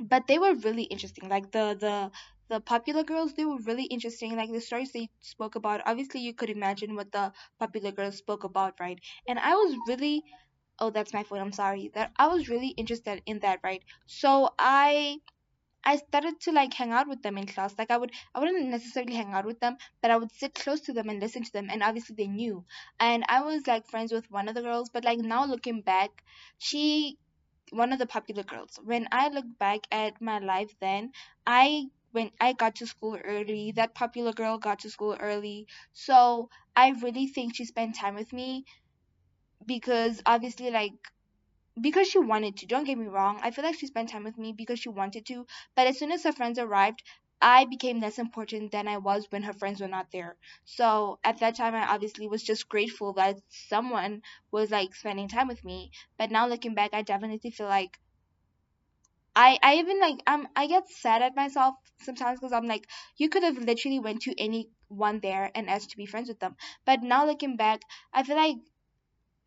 but 0.00 0.26
they 0.26 0.38
were 0.38 0.54
really 0.54 0.84
interesting. 0.84 1.28
Like 1.28 1.50
the 1.52 1.76
the 1.78 2.10
the 2.48 2.60
popular 2.60 3.02
girls 3.04 3.34
they 3.34 3.44
were 3.44 3.58
really 3.58 3.84
interesting. 3.84 4.36
Like 4.36 4.50
the 4.52 4.60
stories 4.60 4.92
they 4.92 5.08
spoke 5.20 5.54
about 5.54 5.82
obviously 5.86 6.20
you 6.20 6.34
could 6.34 6.50
imagine 6.50 6.94
what 6.94 7.12
the 7.12 7.32
popular 7.58 7.92
girls 7.92 8.16
spoke 8.16 8.44
about 8.44 8.78
right? 8.80 8.98
And 9.28 9.38
i 9.38 9.54
was 9.54 9.76
really 9.88 10.22
oh 10.80 10.90
that's 10.90 11.12
my 11.14 11.22
phone 11.24 11.40
i'm 11.40 11.52
sorry. 11.52 11.90
That 11.94 12.12
i 12.18 12.26
was 12.28 12.48
really 12.48 12.68
interested 12.70 13.22
in 13.26 13.40
that 13.40 13.60
right? 13.64 13.82
So 14.06 14.50
i 14.58 15.18
i 15.84 15.96
started 15.96 16.40
to 16.40 16.52
like 16.52 16.74
hang 16.74 16.92
out 16.92 17.08
with 17.08 17.22
them 17.22 17.38
in 17.38 17.46
class. 17.46 17.74
Like 17.78 17.90
i 17.90 17.96
would 17.96 18.12
i 18.34 18.40
wouldn't 18.40 18.68
necessarily 18.68 19.14
hang 19.14 19.32
out 19.32 19.46
with 19.46 19.60
them 19.60 19.76
but 20.02 20.10
i 20.10 20.16
would 20.16 20.32
sit 20.32 20.54
close 20.54 20.80
to 20.82 20.92
them 20.92 21.08
and 21.08 21.20
listen 21.20 21.42
to 21.44 21.52
them 21.52 21.68
and 21.70 21.82
obviously 21.82 22.14
they 22.16 22.26
knew. 22.28 22.64
And 23.00 23.24
i 23.28 23.42
was 23.42 23.66
like 23.66 23.88
friends 23.88 24.12
with 24.12 24.30
one 24.30 24.48
of 24.48 24.54
the 24.54 24.62
girls 24.62 24.90
but 24.90 25.04
like 25.04 25.18
now 25.20 25.44
looking 25.46 25.80
back 25.82 26.10
she 26.58 27.18
one 27.70 27.92
of 27.92 27.98
the 27.98 28.06
popular 28.06 28.42
girls. 28.42 28.78
When 28.82 29.08
I 29.12 29.28
look 29.28 29.46
back 29.58 29.86
at 29.90 30.20
my 30.20 30.38
life 30.38 30.74
then, 30.80 31.12
I 31.46 31.86
when 32.12 32.30
I 32.40 32.52
got 32.52 32.76
to 32.76 32.86
school 32.86 33.18
early, 33.24 33.72
that 33.72 33.94
popular 33.94 34.32
girl 34.32 34.58
got 34.58 34.80
to 34.80 34.90
school 34.90 35.16
early. 35.20 35.66
So 35.92 36.48
I 36.76 36.90
really 36.90 37.26
think 37.26 37.56
she 37.56 37.64
spent 37.64 37.96
time 37.96 38.14
with 38.14 38.32
me 38.32 38.64
because 39.66 40.22
obviously 40.26 40.70
like 40.70 40.92
because 41.80 42.08
she 42.08 42.18
wanted 42.18 42.56
to. 42.58 42.66
Don't 42.66 42.84
get 42.84 42.98
me 42.98 43.06
wrong. 43.06 43.40
I 43.42 43.50
feel 43.52 43.64
like 43.64 43.78
she 43.78 43.86
spent 43.86 44.08
time 44.10 44.24
with 44.24 44.38
me 44.38 44.52
because 44.52 44.80
she 44.80 44.88
wanted 44.90 45.26
to. 45.26 45.46
But 45.76 45.86
as 45.88 45.98
soon 45.98 46.12
as 46.12 46.24
her 46.24 46.32
friends 46.32 46.58
arrived, 46.58 47.02
I 47.40 47.64
became 47.66 48.00
less 48.00 48.18
important 48.18 48.72
than 48.72 48.88
I 48.88 48.98
was 48.98 49.30
when 49.30 49.44
her 49.44 49.52
friends 49.52 49.80
were 49.80 49.88
not 49.88 50.10
there. 50.10 50.36
So 50.64 51.20
at 51.22 51.38
that 51.40 51.54
time, 51.54 51.74
I 51.74 51.86
obviously 51.86 52.26
was 52.28 52.42
just 52.42 52.68
grateful 52.68 53.12
that 53.14 53.40
someone 53.48 54.22
was 54.50 54.70
like 54.72 54.94
spending 54.94 55.28
time 55.28 55.48
with 55.48 55.64
me. 55.64 55.92
But 56.18 56.30
now 56.32 56.48
looking 56.48 56.74
back, 56.74 56.92
I 56.92 57.02
definitely 57.02 57.50
feel 57.50 57.68
like 57.68 57.98
I 59.36 59.58
I 59.62 59.76
even 59.76 60.00
like 60.00 60.18
um 60.26 60.48
I 60.56 60.66
get 60.66 60.88
sad 60.88 61.22
at 61.22 61.36
myself 61.36 61.76
sometimes 62.00 62.40
because 62.40 62.52
I'm 62.52 62.66
like 62.66 62.88
you 63.16 63.28
could 63.28 63.44
have 63.44 63.56
literally 63.56 64.00
went 64.00 64.22
to 64.22 64.34
anyone 64.40 65.20
there 65.20 65.52
and 65.54 65.70
asked 65.70 65.90
to 65.90 65.96
be 65.96 66.04
friends 66.06 66.26
with 66.28 66.40
them. 66.40 66.56
But 66.84 67.02
now 67.02 67.24
looking 67.24 67.56
back, 67.56 67.82
I 68.12 68.24
feel 68.24 68.34
like 68.36 68.56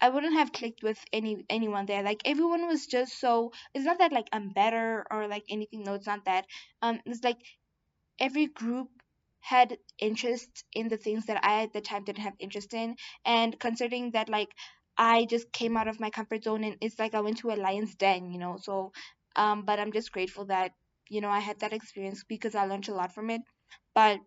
I 0.01 0.09
wouldn't 0.09 0.33
have 0.35 0.53
clicked 0.53 0.83
with 0.83 1.03
any 1.13 1.45
anyone 1.49 1.85
there. 1.87 2.03
Like 2.03 2.21
everyone 2.25 2.67
was 2.67 2.87
just 2.87 3.19
so. 3.19 3.53
It's 3.73 3.85
not 3.85 3.99
that 3.99 4.11
like 4.13 4.29
I'm 4.33 4.49
better 4.51 5.05
or 5.11 5.27
like 5.27 5.45
anything. 5.49 5.83
No, 5.83 5.95
it's 5.95 6.07
not 6.07 6.25
that. 6.25 6.47
Um, 6.81 7.01
it's 7.05 7.23
like 7.23 7.39
every 8.19 8.47
group 8.47 8.89
had 9.39 9.77
interest 9.99 10.65
in 10.73 10.89
the 10.89 10.97
things 10.97 11.25
that 11.27 11.43
I 11.43 11.63
at 11.63 11.73
the 11.73 11.81
time 11.81 12.03
didn't 12.03 12.23
have 12.23 12.33
interest 12.39 12.73
in. 12.73 12.95
And 13.25 13.59
considering 13.59 14.11
that 14.11 14.29
like 14.29 14.49
I 14.97 15.25
just 15.25 15.51
came 15.51 15.77
out 15.77 15.87
of 15.87 15.99
my 15.99 16.09
comfort 16.09 16.43
zone 16.43 16.63
and 16.63 16.77
it's 16.81 16.99
like 16.99 17.13
I 17.15 17.21
went 17.21 17.37
to 17.39 17.51
a 17.51 17.55
lion's 17.55 17.95
den, 17.95 18.31
you 18.31 18.39
know. 18.39 18.57
So 18.61 18.91
um 19.35 19.63
but 19.65 19.79
I'm 19.79 19.91
just 19.91 20.11
grateful 20.11 20.45
that, 20.45 20.71
you 21.09 21.21
know, 21.21 21.29
I 21.29 21.39
had 21.39 21.59
that 21.61 21.73
experience 21.73 22.23
because 22.23 22.55
I 22.55 22.65
learned 22.65 22.89
a 22.89 22.93
lot 22.95 23.13
from 23.13 23.29
it. 23.29 23.41
But 23.93 24.19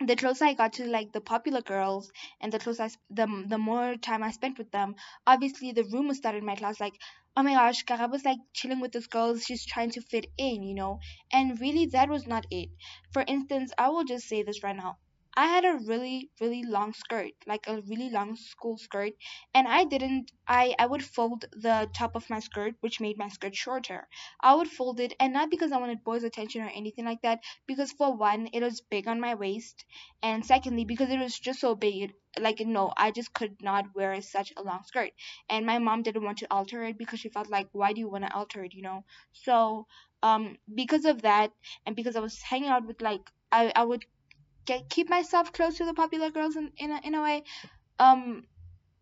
the 0.00 0.16
closer 0.16 0.44
I 0.46 0.54
got 0.54 0.74
to 0.74 0.86
like 0.86 1.12
the 1.12 1.20
popular 1.22 1.62
girls 1.62 2.10
and 2.40 2.52
the 2.52 2.58
closer 2.58 2.82
I, 2.84 2.90
the 3.10 3.44
the 3.48 3.58
more 3.58 3.96
time 3.96 4.22
I 4.22 4.30
spent 4.30 4.58
with 4.58 4.70
them, 4.70 4.94
obviously 5.26 5.72
the 5.72 5.84
rumors 5.84 6.18
started 6.18 6.38
in 6.38 6.44
my 6.46 6.56
class 6.56 6.80
like, 6.80 6.94
oh 7.36 7.42
my 7.42 7.54
gosh, 7.54 7.84
Karabo's 7.84 8.24
like 8.24 8.38
chilling 8.52 8.80
with 8.80 8.92
this 8.92 9.06
girl, 9.08 9.36
she's 9.36 9.66
trying 9.66 9.90
to 9.90 10.00
fit 10.00 10.26
in, 10.38 10.62
you 10.62 10.74
know, 10.74 11.00
and 11.32 11.60
really 11.60 11.86
that 11.86 12.08
was 12.08 12.26
not 12.26 12.46
it. 12.50 12.70
For 13.12 13.22
instance, 13.26 13.72
I 13.78 13.88
will 13.88 14.04
just 14.04 14.28
say 14.28 14.42
this 14.44 14.62
right 14.62 14.76
now. 14.76 14.98
I 15.36 15.46
had 15.46 15.64
a 15.64 15.78
really 15.86 16.30
really 16.40 16.62
long 16.62 16.92
skirt, 16.92 17.32
like 17.46 17.66
a 17.66 17.80
really 17.82 18.10
long 18.10 18.36
school 18.36 18.78
skirt, 18.78 19.12
and 19.54 19.66
I 19.66 19.84
didn't 19.84 20.30
I 20.46 20.74
I 20.78 20.86
would 20.86 21.04
fold 21.04 21.46
the 21.52 21.90
top 21.92 22.14
of 22.14 22.30
my 22.30 22.38
skirt, 22.40 22.74
which 22.80 23.00
made 23.00 23.18
my 23.18 23.28
skirt 23.28 23.56
shorter. 23.56 24.08
I 24.40 24.54
would 24.54 24.68
fold 24.68 25.00
it 25.00 25.14
and 25.18 25.32
not 25.32 25.50
because 25.50 25.72
I 25.72 25.78
wanted 25.78 26.04
boys' 26.04 26.22
attention 26.24 26.62
or 26.62 26.68
anything 26.68 27.04
like 27.04 27.22
that, 27.22 27.42
because 27.66 27.90
for 27.92 28.14
one, 28.16 28.48
it 28.52 28.62
was 28.62 28.80
big 28.80 29.08
on 29.08 29.20
my 29.20 29.34
waist, 29.34 29.84
and 30.22 30.46
secondly, 30.46 30.84
because 30.84 31.10
it 31.10 31.18
was 31.18 31.38
just 31.38 31.60
so 31.60 31.74
big, 31.74 32.10
it, 32.10 32.40
like 32.42 32.60
no, 32.60 32.92
I 32.96 33.10
just 33.10 33.32
could 33.34 33.60
not 33.62 33.94
wear 33.94 34.20
such 34.22 34.52
a 34.56 34.62
long 34.62 34.84
skirt. 34.84 35.10
And 35.48 35.66
my 35.66 35.78
mom 35.78 36.02
didn't 36.02 36.24
want 36.24 36.38
to 36.38 36.46
alter 36.50 36.82
it 36.84 36.96
because 36.98 37.20
she 37.20 37.28
felt 37.28 37.50
like, 37.50 37.68
why 37.72 37.92
do 37.92 38.00
you 38.00 38.08
want 38.08 38.24
to 38.24 38.34
alter 38.34 38.64
it, 38.64 38.74
you 38.74 38.82
know? 38.82 39.04
So, 39.32 39.86
um, 40.22 40.56
because 40.74 41.04
of 41.04 41.22
that, 41.22 41.52
and 41.86 41.94
because 41.96 42.16
I 42.16 42.20
was 42.20 42.40
hanging 42.42 42.68
out 42.70 42.86
with 42.86 43.00
like, 43.00 43.30
I, 43.52 43.72
I 43.74 43.84
would 43.84 44.04
get 44.70 44.88
keep 44.88 45.08
myself 45.10 45.52
close 45.52 45.76
to 45.78 45.84
the 45.84 45.94
popular 45.94 46.30
girls 46.30 46.56
in 46.56 46.70
in 46.76 46.90
a, 46.92 47.00
in 47.04 47.14
a 47.14 47.22
way. 47.22 47.42
Um, 47.98 48.44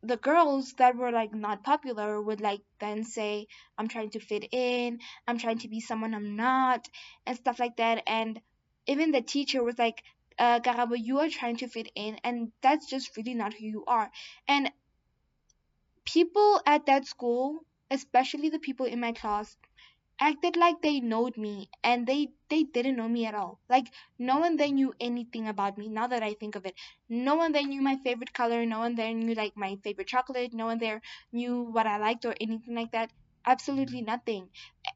the 0.03 0.17
girls 0.17 0.75
that 0.79 0.97
were 0.97 1.11
like 1.11 1.35
not 1.35 1.65
popular 1.65 2.23
would 2.23 2.41
like 2.41 2.61
then 2.79 3.03
say 3.05 3.49
i'm 3.77 3.89
trying 3.89 4.11
to 4.11 4.21
fit 4.21 4.45
in 4.53 5.01
i'm 5.27 5.39
trying 5.39 5.59
to 5.59 5.69
be 5.69 5.81
someone 5.81 6.15
i'm 6.15 6.37
not 6.37 6.89
and 7.27 7.37
stuff 7.37 7.59
like 7.59 7.77
that 7.79 8.03
and 8.07 8.41
even 8.87 9.11
the 9.11 9.21
teacher 9.21 9.63
was 9.63 9.77
like 9.79 10.05
uh 10.39 10.61
Garabo, 10.61 10.97
you 10.97 11.19
are 11.19 11.29
trying 11.29 11.57
to 11.57 11.67
fit 11.67 11.91
in 11.97 12.17
and 12.23 12.53
that's 12.63 12.89
just 12.89 13.17
really 13.17 13.35
not 13.35 13.55
who 13.55 13.67
you 13.67 13.85
are 13.89 14.09
and 14.47 14.71
people 16.05 16.61
at 16.65 16.87
that 16.87 17.05
school 17.07 17.59
especially 17.91 18.51
the 18.51 18.61
people 18.61 18.87
in 18.87 19.01
my 19.01 19.13
class 19.13 19.57
acted 20.21 20.57
like 20.57 20.81
they 20.83 21.01
knowed 21.01 21.37
me 21.37 21.69
and 21.83 22.07
they 22.07 22.29
they 22.51 22.63
didn't 22.65 22.97
know 22.97 23.09
me 23.09 23.27
at 23.27 23.35
all. 23.35 23.61
Like 23.69 23.93
no 24.19 24.39
one 24.39 24.57
there 24.57 24.69
knew 24.69 24.95
anything 25.01 25.49
about 25.49 25.77
me 25.79 25.89
now 25.89 26.07
that 26.07 26.23
i 26.23 26.35
think 26.35 26.55
of 26.57 26.65
it. 26.67 26.75
No 27.09 27.35
one 27.37 27.53
there 27.53 27.63
knew 27.65 27.83
my 27.83 27.97
favorite 28.05 28.33
color 28.33 28.65
no 28.67 28.79
one 28.81 28.95
there 28.95 29.13
knew 29.13 29.35
like 29.35 29.57
my 29.57 29.77
favorite 29.83 30.07
chocolate 30.09 30.53
no 30.55 30.67
one 30.67 30.79
there 30.79 31.01
knew 31.33 31.63
what 31.63 31.87
i 31.87 31.97
liked 31.99 32.25
or 32.25 32.35
anything 32.41 32.75
like 32.77 32.93
that. 32.93 33.11
Absolutely 33.47 34.03
nothing. 34.03 34.49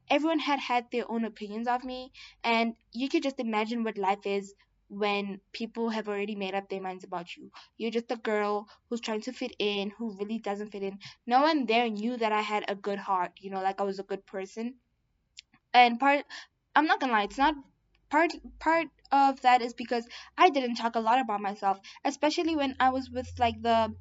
Everyone 0.09 0.39
had 0.39 0.59
had 0.59 0.89
their 0.91 1.09
own 1.11 1.25
opinions 1.25 1.67
of 1.67 1.83
me 1.83 2.11
and 2.43 2.75
you 2.93 3.09
could 3.09 3.23
just 3.23 3.39
imagine 3.39 3.83
what 3.83 3.97
life 3.97 4.25
is 4.25 4.53
when 4.87 5.41
people 5.51 5.89
have 5.89 6.07
already 6.07 6.35
made 6.35 6.53
up 6.55 6.69
their 6.69 6.81
minds 6.81 7.03
about 7.03 7.35
you. 7.35 7.51
You're 7.77 7.91
just 7.91 8.11
a 8.11 8.15
girl 8.17 8.67
who's 8.89 9.01
trying 9.01 9.21
to 9.21 9.33
fit 9.33 9.55
in 9.59 9.89
who 9.89 10.15
really 10.17 10.39
doesn't 10.39 10.71
fit 10.71 10.83
in. 10.83 10.99
No 11.27 11.41
one 11.41 11.65
there 11.65 11.89
knew 11.89 12.15
that 12.17 12.31
i 12.31 12.41
had 12.41 12.63
a 12.69 12.75
good 12.75 12.99
heart 12.99 13.31
you 13.39 13.49
know 13.49 13.61
like 13.61 13.81
i 13.81 13.83
was 13.83 13.99
a 13.99 14.03
good 14.03 14.25
person 14.25 14.75
and 15.73 15.99
part 15.99 16.25
i'm 16.75 16.85
not 16.85 16.99
gonna 16.99 17.13
lie 17.13 17.23
it's 17.23 17.37
not 17.37 17.55
part 18.09 18.31
part 18.59 18.87
of 19.11 19.41
that 19.41 19.61
is 19.61 19.73
because 19.73 20.05
I 20.37 20.49
didn't 20.49 20.75
talk 20.75 20.95
a 20.95 20.99
lot 20.99 21.19
about 21.19 21.39
myself, 21.39 21.79
especially 22.03 22.55
when 22.55 22.75
I 22.79 22.89
was 22.89 23.09
with 23.11 23.29
like 23.37 23.61
the 23.61 23.93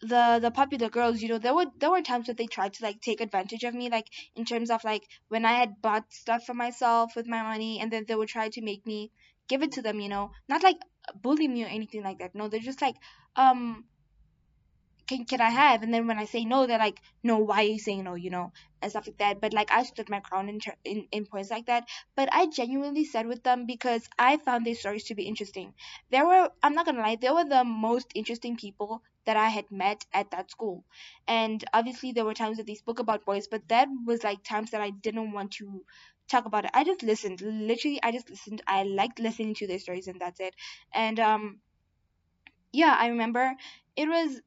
the 0.00 0.38
the 0.42 0.50
popular 0.50 0.90
girls 0.90 1.22
you 1.22 1.28
know 1.28 1.38
there 1.38 1.54
were 1.54 1.66
there 1.78 1.90
were 1.90 2.02
times 2.02 2.26
that 2.26 2.36
they 2.36 2.46
tried 2.46 2.74
to 2.74 2.84
like 2.84 3.00
take 3.00 3.20
advantage 3.22 3.64
of 3.64 3.74
me 3.74 3.88
like 3.88 4.06
in 4.34 4.44
terms 4.44 4.70
of 4.70 4.84
like 4.84 5.04
when 5.28 5.46
i 5.46 5.52
had 5.54 5.80
bought 5.80 6.12
stuff 6.12 6.44
for 6.44 6.52
myself 6.52 7.16
with 7.16 7.26
my 7.26 7.40
money 7.42 7.80
and 7.80 7.90
then 7.90 8.04
they 8.06 8.14
would 8.14 8.28
try 8.28 8.48
to 8.50 8.60
make 8.62 8.84
me 8.86 9.10
give 9.48 9.62
it 9.62 9.72
to 9.72 9.82
them 9.82 10.00
you 10.00 10.08
know? 10.10 10.30
Not 10.48 10.62
like 10.62 10.76
bully 11.22 11.48
me 11.48 11.64
or 11.64 11.68
anything 11.68 12.02
like 12.02 12.18
that 12.18 12.34
no 12.34 12.48
they're 12.48 12.60
just 12.60 12.82
like 12.82 12.96
um 13.36 13.84
can 15.06 15.24
can 15.24 15.40
I 15.40 15.50
have? 15.50 15.82
And 15.82 15.92
then 15.94 16.06
when 16.06 16.18
I 16.18 16.24
say 16.24 16.44
no, 16.44 16.66
they're 16.66 16.78
like, 16.78 17.00
no, 17.22 17.38
why 17.38 17.58
are 17.60 17.62
you 17.74 17.78
saying 17.78 18.04
no? 18.04 18.14
You 18.14 18.30
know, 18.30 18.52
and 18.82 18.90
stuff 18.90 19.06
like 19.06 19.18
that. 19.18 19.40
But 19.40 19.52
like 19.52 19.70
I 19.70 19.82
stood 19.84 20.08
my 20.08 20.20
ground 20.20 20.48
in 20.50 20.60
ter- 20.60 20.76
in, 20.84 21.06
in 21.12 21.26
points 21.26 21.50
like 21.50 21.66
that. 21.66 21.84
But 22.16 22.28
I 22.32 22.46
genuinely 22.46 23.04
said 23.04 23.26
with 23.26 23.42
them 23.42 23.66
because 23.66 24.08
I 24.18 24.36
found 24.38 24.66
their 24.66 24.74
stories 24.74 25.04
to 25.04 25.14
be 25.14 25.24
interesting. 25.24 25.74
There 26.10 26.26
were, 26.26 26.50
I'm 26.62 26.74
not 26.74 26.86
gonna 26.86 27.00
lie, 27.00 27.16
they 27.16 27.30
were 27.30 27.44
the 27.44 27.64
most 27.64 28.08
interesting 28.14 28.56
people 28.56 29.02
that 29.24 29.36
I 29.36 29.48
had 29.48 29.70
met 29.70 30.04
at 30.12 30.30
that 30.32 30.50
school. 30.50 30.84
And 31.28 31.62
obviously 31.72 32.10
there 32.12 32.24
were 32.24 32.34
times 32.34 32.56
that 32.56 32.66
they 32.66 32.74
spoke 32.74 32.98
about 32.98 33.24
boys, 33.24 33.46
but 33.46 33.68
that 33.68 33.88
was 34.04 34.24
like 34.24 34.42
times 34.42 34.70
that 34.72 34.80
I 34.80 34.90
didn't 34.90 35.32
want 35.32 35.52
to 35.52 35.84
talk 36.28 36.44
about 36.46 36.64
it. 36.64 36.70
I 36.74 36.82
just 36.84 37.02
listened. 37.02 37.40
Literally, 37.40 38.00
I 38.02 38.10
just 38.12 38.28
listened. 38.30 38.62
I 38.66 38.82
liked 38.82 39.18
listening 39.20 39.54
to 39.56 39.66
their 39.66 39.78
stories, 39.78 40.08
and 40.08 40.20
that's 40.20 40.40
it. 40.40 40.54
And 40.92 41.20
um, 41.20 41.60
yeah, 42.72 42.96
I 42.98 43.08
remember 43.08 43.52
it 43.96 44.08
was 44.08 44.40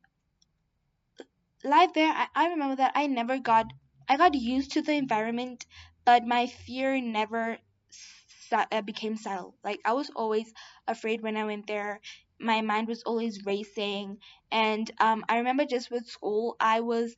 life 1.64 1.94
there 1.94 2.12
I, 2.14 2.28
I 2.36 2.48
remember 2.50 2.76
that 2.78 2.92
i 2.96 3.08
never 3.08 3.40
got 3.40 3.68
i 4.10 4.18
got 4.18 4.34
used 4.36 4.72
to 4.74 4.82
the 4.82 4.94
environment 4.94 5.66
but 6.06 6.26
my 6.26 6.48
fear 6.48 7.00
never 7.02 7.60
uh, 8.52 8.82
became 8.82 9.16
settled. 9.16 9.56
Like 9.64 9.80
i 9.86 9.94
was 9.94 10.10
always 10.16 10.52
afraid 10.88 11.22
when 11.22 11.38
i 11.38 11.46
went 11.46 11.68
there. 11.68 12.00
My 12.40 12.62
mind 12.62 12.88
was 12.88 13.04
always 13.04 13.46
racing. 13.46 14.18
And 14.52 14.90
um, 15.00 15.24
i 15.30 15.38
remember 15.38 15.66
just 15.66 15.92
with 15.92 16.06
school 16.08 16.56
i 16.60 16.80
was 16.82 17.16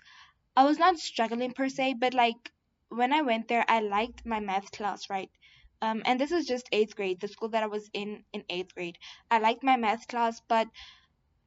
i 0.55 0.63
was 0.65 0.79
not 0.79 0.99
struggling 0.99 1.53
per 1.53 1.69
se 1.69 1.95
but 1.99 2.13
like 2.13 2.51
when 2.89 3.13
i 3.13 3.21
went 3.21 3.47
there 3.49 3.65
i 3.69 3.79
liked 3.81 4.25
my 4.25 4.39
math 4.39 4.71
class 4.71 5.09
right? 5.09 5.31
Um, 5.83 6.03
and 6.05 6.19
this 6.19 6.31
is 6.31 6.45
just 6.47 6.69
eighth 6.71 6.95
grade 6.95 7.19
the 7.21 7.27
school 7.27 7.49
that 7.49 7.63
i 7.63 7.67
was 7.67 7.89
in 7.93 8.23
in 8.33 8.43
eighth 8.49 8.75
grade. 8.75 8.97
I 9.31 9.39
liked 9.39 9.63
my 9.63 9.77
math 9.77 10.07
class 10.07 10.41
but 10.47 10.67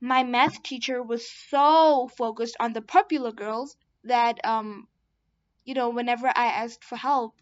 my 0.05 0.23
math 0.25 0.63
teacher 0.63 1.03
was 1.03 1.31
so 1.51 2.09
focused 2.19 2.57
on 2.61 2.73
the 2.75 2.83
popular 2.83 3.33
girls 3.33 3.77
that 4.05 4.39
um 4.45 4.89
you 5.65 5.75
know, 5.75 5.91
whenever 5.91 6.29
I 6.29 6.47
asked 6.47 6.85
for 6.85 6.97
help, 6.97 7.35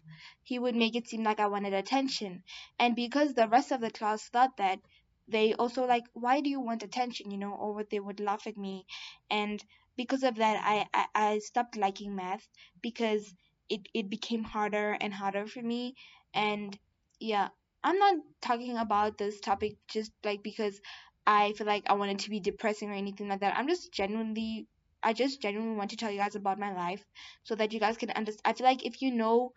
he 0.43 0.59
would 0.59 0.75
make 0.75 0.95
it 0.95 1.07
seem 1.07 1.23
like 1.23 1.39
I 1.39 1.47
wanted 1.47 1.73
attention. 1.73 2.43
And 2.79 2.95
because 2.95 3.33
the 3.33 3.47
rest 3.47 3.71
of 3.71 3.81
the 3.81 3.91
class 3.91 4.27
thought 4.29 4.57
that, 4.57 4.79
they 5.27 5.53
also 5.53 5.85
like, 5.85 6.03
why 6.13 6.41
do 6.41 6.49
you 6.49 6.59
want 6.59 6.83
attention, 6.83 7.31
you 7.31 7.37
know, 7.37 7.53
or 7.53 7.83
they 7.89 7.99
would 7.99 8.19
laugh 8.19 8.45
at 8.47 8.57
me. 8.57 8.85
And 9.29 9.63
because 9.95 10.23
of 10.23 10.35
that, 10.35 10.61
I, 10.65 10.87
I, 10.93 11.05
I 11.15 11.39
stopped 11.39 11.77
liking 11.77 12.15
math 12.15 12.47
because 12.81 13.33
it, 13.69 13.87
it 13.93 14.09
became 14.09 14.43
harder 14.43 14.97
and 14.99 15.13
harder 15.13 15.47
for 15.47 15.61
me. 15.61 15.95
And 16.33 16.77
yeah, 17.19 17.49
I'm 17.83 17.97
not 17.99 18.17
talking 18.41 18.77
about 18.77 19.17
this 19.17 19.39
topic 19.39 19.77
just 19.87 20.11
like 20.25 20.43
because 20.43 20.79
I 21.27 21.53
feel 21.53 21.67
like 21.67 21.83
I 21.87 21.93
wanted 21.93 22.19
to 22.19 22.29
be 22.29 22.39
depressing 22.39 22.89
or 22.89 22.93
anything 22.93 23.27
like 23.27 23.41
that. 23.41 23.55
I'm 23.57 23.67
just 23.67 23.91
genuinely 23.93 24.67
I 25.03 25.11
just 25.13 25.41
genuinely 25.41 25.75
want 25.75 25.89
to 25.91 25.97
tell 25.97 26.09
you 26.11 26.17
guys 26.17 26.35
about 26.35 26.59
my 26.59 26.73
life 26.73 27.03
so 27.43 27.55
that 27.55 27.73
you 27.73 27.79
guys 27.79 27.97
can 27.97 28.09
understand. 28.11 28.41
I 28.45 28.53
feel 28.53 28.65
like 28.67 28.85
if 28.85 29.01
you 29.01 29.11
know 29.11 29.51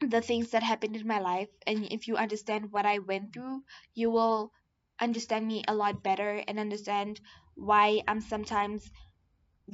the 0.00 0.20
things 0.20 0.50
that 0.50 0.62
happened 0.62 0.94
in 0.96 1.06
my 1.06 1.18
life 1.18 1.48
and 1.66 1.84
if 1.90 2.06
you 2.06 2.16
understand 2.16 2.70
what 2.70 2.86
I 2.86 2.98
went 3.00 3.32
through, 3.32 3.62
you 3.94 4.10
will 4.10 4.52
understand 5.00 5.46
me 5.48 5.64
a 5.66 5.74
lot 5.74 6.02
better 6.02 6.42
and 6.46 6.58
understand 6.60 7.20
why 7.56 8.02
I'm 8.06 8.20
sometimes 8.20 8.88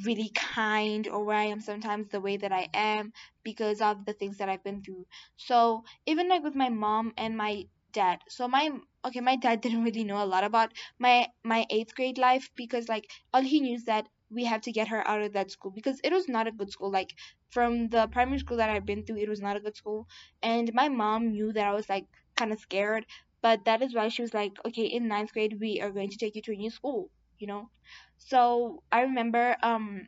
really 0.05 0.31
kind 0.35 1.09
or 1.09 1.25
why 1.25 1.43
I 1.43 1.47
am 1.47 1.61
sometimes 1.61 2.09
the 2.09 2.21
way 2.21 2.37
that 2.39 2.53
I 2.53 2.69
am 2.75 3.13
because 3.45 3.81
of 3.81 4.05
the 4.07 4.13
things 4.15 4.39
that 4.39 4.49
I've 4.49 4.65
been 4.65 4.83
through. 4.83 5.07
So 5.37 5.85
even 6.07 6.29
like 6.29 6.43
with 6.45 6.55
my 6.57 6.69
mom 6.71 7.13
and 7.17 7.37
my 7.37 7.65
dad. 7.93 8.21
So 8.29 8.49
my 8.49 8.71
okay, 9.05 9.21
my 9.21 9.37
dad 9.37 9.61
didn't 9.63 9.85
really 9.85 10.05
know 10.05 10.23
a 10.23 10.27
lot 10.35 10.45
about 10.45 10.73
my 10.99 11.29
my 11.45 11.67
eighth 11.71 11.95
grade 11.95 12.19
life 12.19 12.51
because 12.57 12.89
like 12.89 13.11
all 13.33 13.43
he 13.43 13.61
knew 13.61 13.75
is 13.75 13.85
that 13.85 14.09
we 14.31 14.45
have 14.45 14.61
to 14.63 14.73
get 14.73 14.89
her 14.89 15.07
out 15.09 15.23
of 15.23 15.33
that 15.33 15.51
school 15.51 15.73
because 15.73 16.01
it 16.05 16.13
was 16.13 16.29
not 16.29 16.47
a 16.47 16.53
good 16.53 16.71
school. 16.71 16.91
Like 16.91 17.15
from 17.51 17.89
the 17.89 18.07
primary 18.09 18.39
school 18.39 18.57
that 18.59 18.71
I've 18.71 18.87
been 18.87 19.05
through, 19.05 19.19
it 19.19 19.29
was 19.29 19.41
not 19.41 19.57
a 19.57 19.61
good 19.61 19.77
school. 19.77 20.07
And 20.43 20.73
my 20.75 20.89
mom 20.89 21.31
knew 21.33 21.53
that 21.53 21.67
I 21.67 21.73
was 21.73 21.89
like 21.89 22.07
kind 22.37 22.53
of 22.53 22.61
scared, 22.61 23.07
but 23.43 23.65
that 23.65 23.83
is 23.83 23.95
why 23.95 24.09
she 24.09 24.23
was 24.23 24.35
like, 24.35 24.53
okay, 24.67 24.85
in 24.87 25.09
ninth 25.09 25.33
grade 25.33 25.59
we 25.61 25.81
are 25.81 25.91
going 25.91 26.11
to 26.11 26.17
take 26.19 26.37
you 26.37 26.43
to 26.43 26.53
a 26.53 26.57
new 26.57 26.71
school, 26.71 27.11
you 27.39 27.47
know. 27.49 27.71
So 28.19 28.83
I 28.93 29.03
remember 29.03 29.57
um 29.63 30.07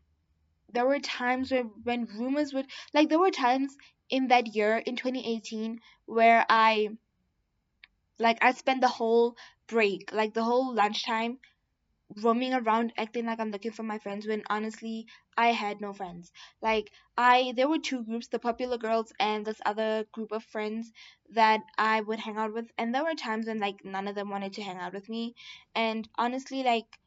there 0.72 0.86
were 0.86 0.98
times 0.98 1.52
when 1.52 1.70
when 1.84 2.06
rumors 2.06 2.52
would 2.52 2.66
like 2.94 3.08
there 3.08 3.18
were 3.20 3.30
times 3.30 3.76
in 4.10 4.28
that 4.28 4.54
year 4.54 4.78
in 4.78 4.96
2018 4.96 5.78
where 6.06 6.44
I 6.48 6.88
like 8.22 8.38
I 8.42 8.52
spent 8.52 8.80
the 8.80 8.88
whole 8.88 9.36
break, 9.66 10.12
like 10.12 10.34
the 10.34 10.44
whole 10.44 10.74
lunchtime 10.74 11.38
roaming 12.22 12.54
around 12.54 12.92
acting 12.96 13.26
like 13.26 13.40
I'm 13.40 13.50
looking 13.50 13.72
for 13.72 13.82
my 13.82 13.98
friends 13.98 14.26
when 14.26 14.42
honestly 14.48 15.06
I 15.36 15.48
had 15.48 15.80
no 15.80 15.92
friends. 15.92 16.32
Like 16.62 16.90
I 17.18 17.52
there 17.56 17.68
were 17.68 17.78
two 17.78 18.04
groups, 18.04 18.28
the 18.28 18.38
popular 18.38 18.78
girls 18.78 19.12
and 19.20 19.44
this 19.44 19.60
other 19.66 20.04
group 20.12 20.32
of 20.32 20.44
friends 20.44 20.92
that 21.30 21.60
I 21.78 22.00
would 22.02 22.20
hang 22.20 22.36
out 22.38 22.54
with 22.54 22.70
and 22.78 22.94
there 22.94 23.04
were 23.04 23.14
times 23.14 23.46
when 23.46 23.58
like 23.58 23.84
none 23.84 24.08
of 24.08 24.14
them 24.14 24.30
wanted 24.30 24.54
to 24.54 24.62
hang 24.62 24.78
out 24.78 24.94
with 24.94 25.08
me 25.08 25.34
and 25.74 26.08
honestly 26.16 26.62
like 26.62 26.98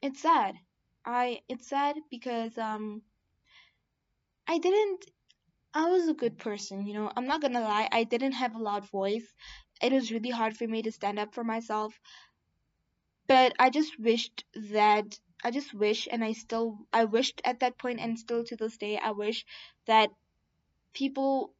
it's 0.00 0.22
sad. 0.22 0.54
I 1.04 1.42
it's 1.48 1.68
sad 1.68 1.96
because 2.10 2.56
um 2.58 3.02
I 4.48 4.58
didn't 4.58 5.06
I 5.76 5.84
was 5.90 6.08
a 6.08 6.14
good 6.14 6.38
person, 6.38 6.86
you 6.88 6.94
know. 6.94 7.12
I'm 7.16 7.26
not 7.26 7.40
gonna 7.40 7.60
lie, 7.60 7.88
I 7.92 8.02
didn't 8.02 8.32
have 8.32 8.56
a 8.56 8.58
loud 8.58 8.90
voice. 8.90 9.32
It 9.80 9.92
was 9.92 10.10
really 10.10 10.30
hard 10.30 10.56
for 10.56 10.66
me 10.66 10.82
to 10.82 10.90
stand 10.90 11.20
up 11.20 11.34
for 11.34 11.44
myself 11.44 12.00
but 13.28 13.52
I 13.58 13.70
just 13.70 13.98
wished 13.98 14.44
that 14.72 15.18
I 15.44 15.50
just 15.50 15.74
wish 15.74 16.08
and 16.10 16.24
I 16.24 16.32
still 16.32 16.78
I 16.92 17.04
wished 17.04 17.40
at 17.44 17.60
that 17.60 17.78
point 17.78 18.00
and 18.00 18.18
still 18.18 18.44
to 18.44 18.56
this 18.56 18.76
day 18.78 18.98
I 18.98 19.10
wish 19.12 19.44
that 19.86 20.10
people 20.94 21.54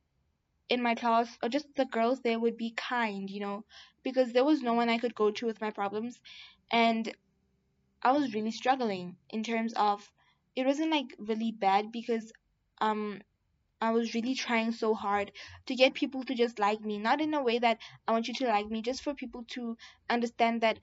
in 0.69 0.83
my 0.83 0.95
class 0.95 1.39
or 1.43 1.49
just 1.49 1.67
the 1.77 1.85
girls 1.85 2.21
there 2.21 2.39
would 2.41 2.57
be 2.57 2.73
kind, 2.77 3.31
you 3.31 3.41
know, 3.41 3.65
because 4.03 4.33
there 4.33 4.45
was 4.45 4.63
no 4.63 4.75
one 4.75 4.89
I 4.89 4.99
could 4.99 5.15
go 5.15 5.31
to 5.31 5.47
with 5.47 5.61
my 5.61 5.71
problems 5.71 6.21
and 6.73 7.15
I 8.03 8.13
was 8.13 8.35
really 8.35 8.53
struggling 8.53 9.17
in 9.31 9.43
terms 9.43 9.75
of 9.75 10.11
it 10.57 10.67
wasn't 10.67 10.91
like 10.91 11.15
really 11.19 11.53
bad 11.53 11.93
because 11.93 12.33
um 12.81 13.21
I 13.81 13.91
was 13.93 14.15
really 14.15 14.35
trying 14.35 14.73
so 14.73 14.95
hard 14.95 15.33
to 15.67 15.75
get 15.75 15.95
people 15.95 16.25
to 16.25 16.35
just 16.35 16.59
like 16.59 16.81
me, 16.81 16.99
not 16.99 17.21
in 17.21 17.35
a 17.35 17.43
way 17.43 17.59
that 17.59 17.79
I 18.07 18.13
want 18.13 18.29
you 18.29 18.35
to 18.35 18.47
like 18.49 18.69
me, 18.71 18.83
just 18.83 19.03
for 19.03 19.15
people 19.15 19.45
to 19.51 19.77
understand 20.11 20.61
that 20.63 20.79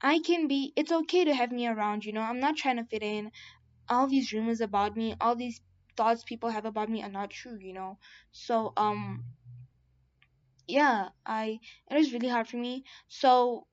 I 0.00 0.20
can 0.20 0.48
be 0.48 0.72
it's 0.74 0.90
okay 0.90 1.24
to 1.26 1.34
have 1.34 1.52
me 1.52 1.66
around, 1.66 2.06
you 2.06 2.12
know. 2.12 2.22
I'm 2.22 2.40
not 2.40 2.56
trying 2.56 2.76
to 2.76 2.84
fit 2.84 3.02
in. 3.02 3.30
All 3.88 4.06
these 4.06 4.32
rumors 4.32 4.60
about 4.60 4.96
me, 4.96 5.16
all 5.20 5.36
these 5.36 5.60
thoughts 5.96 6.24
people 6.24 6.50
have 6.50 6.66
about 6.66 6.88
me 6.90 7.02
are 7.02 7.10
not 7.10 7.30
true, 7.30 7.58
you 7.58 7.72
know. 7.74 7.98
So 8.32 8.72
um 8.76 9.24
yeah, 10.68 11.08
I 11.24 11.60
it 11.90 11.94
was 11.96 12.12
really 12.12 12.28
hard 12.28 12.48
for 12.48 12.56
me. 12.56 12.84
So 13.08 13.66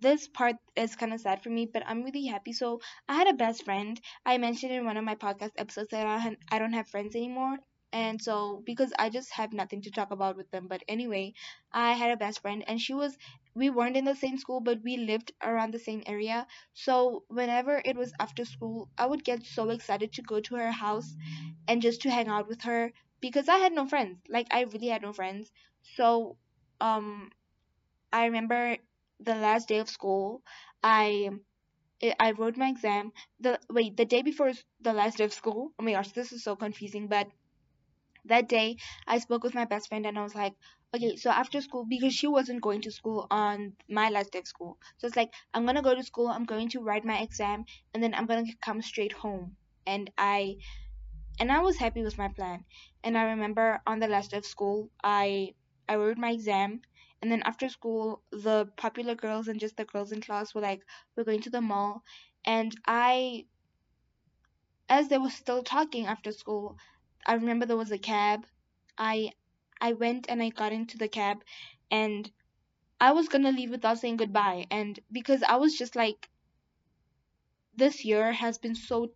this 0.00 0.28
part 0.28 0.56
is 0.76 0.96
kind 0.96 1.12
of 1.12 1.20
sad 1.20 1.42
for 1.42 1.50
me, 1.50 1.66
but 1.72 1.82
I'm 1.86 2.02
really 2.02 2.26
happy. 2.26 2.52
So 2.52 2.80
I 3.08 3.14
had 3.14 3.28
a 3.28 3.32
best 3.34 3.64
friend. 3.64 4.00
I 4.26 4.38
mentioned 4.38 4.72
in 4.72 4.84
one 4.84 4.96
of 4.96 5.04
my 5.04 5.14
podcast 5.14 5.52
episodes 5.56 5.90
that 5.90 6.06
I, 6.06 6.36
I 6.50 6.58
don't 6.58 6.72
have 6.72 6.88
friends 6.88 7.14
anymore. 7.16 7.58
And 7.92 8.20
so 8.20 8.62
because 8.66 8.92
I 8.98 9.08
just 9.08 9.32
have 9.32 9.52
nothing 9.52 9.82
to 9.82 9.90
talk 9.90 10.10
about 10.10 10.36
with 10.36 10.50
them. 10.50 10.66
But 10.68 10.82
anyway, 10.88 11.32
I 11.72 11.92
had 11.94 12.10
a 12.10 12.16
best 12.16 12.40
friend 12.42 12.62
and 12.66 12.80
she 12.80 12.92
was 12.94 13.16
we 13.54 13.70
weren't 13.70 13.96
in 13.96 14.04
the 14.04 14.14
same 14.14 14.38
school, 14.38 14.60
but 14.60 14.82
we 14.82 14.96
lived 14.96 15.32
around 15.42 15.72
the 15.72 15.78
same 15.78 16.02
area. 16.06 16.46
So 16.74 17.24
whenever 17.28 17.80
it 17.84 17.96
was 17.96 18.12
after 18.20 18.44
school, 18.44 18.88
I 18.98 19.06
would 19.06 19.24
get 19.24 19.44
so 19.44 19.70
excited 19.70 20.12
to 20.14 20.22
go 20.22 20.40
to 20.40 20.54
her 20.56 20.70
house 20.72 21.14
and 21.66 21.82
just 21.82 22.02
to 22.02 22.10
hang 22.10 22.28
out 22.28 22.48
with 22.48 22.62
her 22.62 22.92
because 23.20 23.48
I 23.48 23.58
had 23.58 23.72
no 23.72 23.86
friends. 23.86 24.18
Like 24.28 24.46
I 24.50 24.62
really 24.62 24.88
had 24.88 25.02
no 25.02 25.12
friends. 25.12 25.50
So 25.96 26.36
um 26.80 27.30
I 28.12 28.26
remember 28.26 28.76
the 29.20 29.34
last 29.34 29.68
day 29.68 29.78
of 29.78 29.88
school, 29.90 30.42
I 30.82 31.30
I 32.20 32.32
wrote 32.32 32.56
my 32.56 32.68
exam. 32.68 33.12
The 33.40 33.60
wait, 33.70 33.96
the 33.96 34.04
day 34.06 34.22
before 34.22 34.52
the 34.80 34.92
last 34.92 35.18
day 35.18 35.24
of 35.24 35.32
school. 35.34 35.72
Oh 35.78 35.82
my 35.84 35.92
gosh, 35.92 36.12
this 36.12 36.32
is 36.32 36.44
so 36.44 36.56
confusing. 36.56 37.08
But 37.08 37.28
that 38.24 38.48
day, 38.48 38.76
I 39.06 39.18
spoke 39.18 39.42
with 39.42 39.54
my 39.54 39.64
best 39.64 39.88
friend 39.88 40.06
and 40.06 40.18
I 40.18 40.22
was 40.22 40.34
like, 40.34 40.54
okay, 40.94 41.16
so 41.16 41.30
after 41.30 41.60
school, 41.60 41.84
because 41.88 42.14
she 42.14 42.26
wasn't 42.28 42.62
going 42.62 42.80
to 42.82 42.92
school 42.92 43.26
on 43.30 43.74
my 43.88 44.08
last 44.10 44.30
day 44.32 44.38
of 44.40 44.46
school, 44.46 44.78
so 44.98 45.06
it's 45.06 45.16
like 45.16 45.32
I'm 45.54 45.66
gonna 45.66 45.82
go 45.82 45.94
to 45.94 46.02
school. 46.04 46.28
I'm 46.28 46.44
going 46.44 46.68
to 46.70 46.80
write 46.80 47.04
my 47.04 47.18
exam, 47.20 47.64
and 47.94 48.02
then 48.02 48.14
I'm 48.14 48.26
gonna 48.26 48.44
come 48.62 48.82
straight 48.82 49.12
home. 49.12 49.56
And 49.86 50.10
I 50.18 50.56
and 51.40 51.50
I 51.52 51.60
was 51.60 51.76
happy 51.78 52.02
with 52.02 52.18
my 52.18 52.28
plan. 52.28 52.64
And 53.04 53.18
I 53.18 53.24
remember 53.24 53.80
on 53.86 53.98
the 54.00 54.08
last 54.08 54.30
day 54.32 54.38
of 54.38 54.46
school, 54.46 54.90
I 55.02 55.54
I 55.88 55.96
wrote 55.96 56.18
my 56.18 56.30
exam, 56.32 56.82
and 57.22 57.30
then 57.32 57.42
after 57.44 57.68
school, 57.68 58.22
the 58.30 58.66
popular 58.76 59.14
girls 59.14 59.48
and 59.48 59.60
just 59.60 59.76
the 59.76 59.84
girls 59.84 60.12
in 60.12 60.20
class 60.20 60.54
were 60.54 60.60
like, 60.60 60.84
"We're 61.16 61.24
going 61.24 61.42
to 61.42 61.50
the 61.50 61.60
mall," 61.60 62.02
and 62.44 62.74
I, 62.86 63.46
as 64.90 65.08
they 65.08 65.16
were 65.16 65.30
still 65.30 65.62
talking 65.62 66.04
after 66.04 66.30
school, 66.30 66.76
I 67.24 67.32
remember 67.32 67.64
there 67.64 67.74
was 67.78 67.90
a 67.90 67.96
cab. 67.98 68.46
I 68.98 69.32
I 69.80 69.94
went 69.94 70.28
and 70.28 70.42
I 70.42 70.50
got 70.50 70.72
into 70.72 70.98
the 70.98 71.08
cab, 71.08 71.42
and 71.90 72.30
I 73.00 73.12
was 73.12 73.28
gonna 73.28 73.52
leave 73.52 73.70
without 73.70 73.98
saying 73.98 74.18
goodbye, 74.18 74.66
and 74.70 75.00
because 75.12 75.42
I 75.42 75.56
was 75.56 75.78
just 75.78 75.96
like, 75.96 76.30
this 77.74 78.04
year 78.04 78.30
has 78.32 78.58
been 78.58 78.74
so 78.74 79.14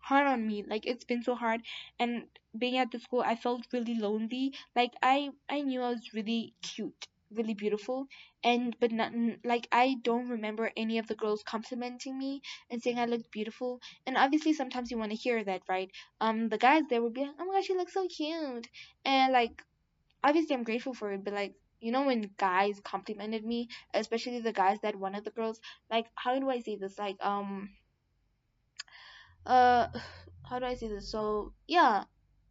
hard 0.00 0.26
on 0.26 0.46
me. 0.46 0.62
Like 0.64 0.86
it's 0.86 1.04
been 1.04 1.22
so 1.22 1.34
hard. 1.34 1.62
And 1.98 2.28
being 2.58 2.78
at 2.78 2.90
the 2.90 3.00
school 3.00 3.22
i 3.22 3.36
felt 3.36 3.66
really 3.72 3.94
lonely. 3.96 4.54
Like 4.76 4.92
i 5.02 5.30
i 5.48 5.62
knew 5.62 5.82
i 5.82 5.90
was 5.90 6.14
really 6.14 6.54
cute 6.62 7.08
really 7.36 7.54
beautiful. 7.54 8.06
And 8.42 8.76
but 8.80 8.92
not 8.92 9.12
like 9.44 9.68
i 9.72 9.96
don't 10.02 10.28
remember 10.28 10.70
any 10.76 10.98
of 10.98 11.06
the 11.06 11.14
girls 11.14 11.42
complimenting 11.42 12.18
me 12.18 12.42
and 12.70 12.82
saying 12.82 12.98
i 12.98 13.06
looked 13.06 13.30
beautiful. 13.30 13.80
And 14.06 14.16
obviously 14.16 14.52
sometimes 14.52 14.90
you 14.90 14.98
want 14.98 15.12
to 15.12 15.16
hear 15.16 15.42
that 15.44 15.62
right? 15.68 15.90
Um 16.20 16.48
the 16.48 16.58
guys 16.58 16.82
there 16.90 17.02
would 17.02 17.14
be 17.14 17.22
like 17.22 17.36
oh 17.40 17.44
my 17.46 17.54
gosh 17.54 17.68
you 17.68 17.76
look 17.76 17.90
so 17.90 18.06
cute. 18.08 18.68
And 19.04 19.32
like 19.32 19.62
obviously 20.22 20.56
i'm 20.56 20.64
grateful 20.64 20.94
for 20.94 21.12
it 21.12 21.24
but 21.24 21.34
like 21.34 21.54
you 21.80 21.92
know 21.92 22.02
when 22.06 22.30
guys 22.38 22.80
complimented 22.82 23.44
me 23.44 23.68
especially 23.92 24.40
the 24.40 24.52
guys 24.52 24.78
that 24.82 24.96
one 24.96 25.14
of 25.14 25.24
the 25.24 25.30
girls 25.30 25.60
like 25.90 26.06
how 26.14 26.38
do 26.38 26.48
i 26.50 26.60
say 26.60 26.76
this? 26.76 26.98
Like 26.98 27.16
um 27.20 27.70
uh 29.46 29.88
how 30.48 30.58
do 30.58 30.66
I 30.66 30.74
say 30.74 30.88
this? 30.88 31.10
So 31.10 31.52
yeah, 31.66 32.04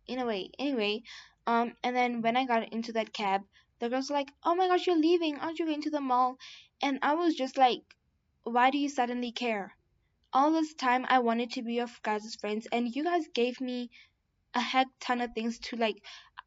in 0.07 0.19
a 0.19 0.25
way. 0.25 0.49
Anyway, 0.57 1.03
um 1.47 1.73
and 1.83 1.95
then 1.95 2.21
when 2.21 2.37
I 2.37 2.45
got 2.45 2.71
into 2.73 2.93
that 2.93 3.13
cab, 3.13 3.41
the 3.83 3.89
girls 3.89 4.09
were 4.09 4.15
like, 4.15 4.31
Oh 4.43 4.55
my 4.55 4.67
gosh, 4.67 4.87
you're 4.87 4.95
leaving, 4.97 5.37
aren't 5.39 5.59
you 5.59 5.65
going 5.65 5.81
to 5.81 5.89
the 5.89 5.99
mall? 5.99 6.37
And 6.81 6.99
I 7.01 7.15
was 7.15 7.35
just 7.35 7.57
like, 7.57 7.81
Why 8.43 8.69
do 8.69 8.77
you 8.77 8.87
suddenly 8.87 9.33
care? 9.33 9.75
All 10.31 10.53
this 10.53 10.73
time 10.73 11.05
I 11.09 11.19
wanted 11.19 11.51
to 11.51 11.61
be 11.61 11.73
your 11.73 11.89
guys' 12.01 12.35
friends 12.35 12.65
and 12.71 12.95
you 12.95 13.03
guys 13.03 13.27
gave 13.33 13.59
me 13.59 13.91
a 14.53 14.61
heck 14.61 14.87
ton 15.01 15.19
of 15.19 15.33
things 15.33 15.59
to 15.59 15.75
like 15.75 16.01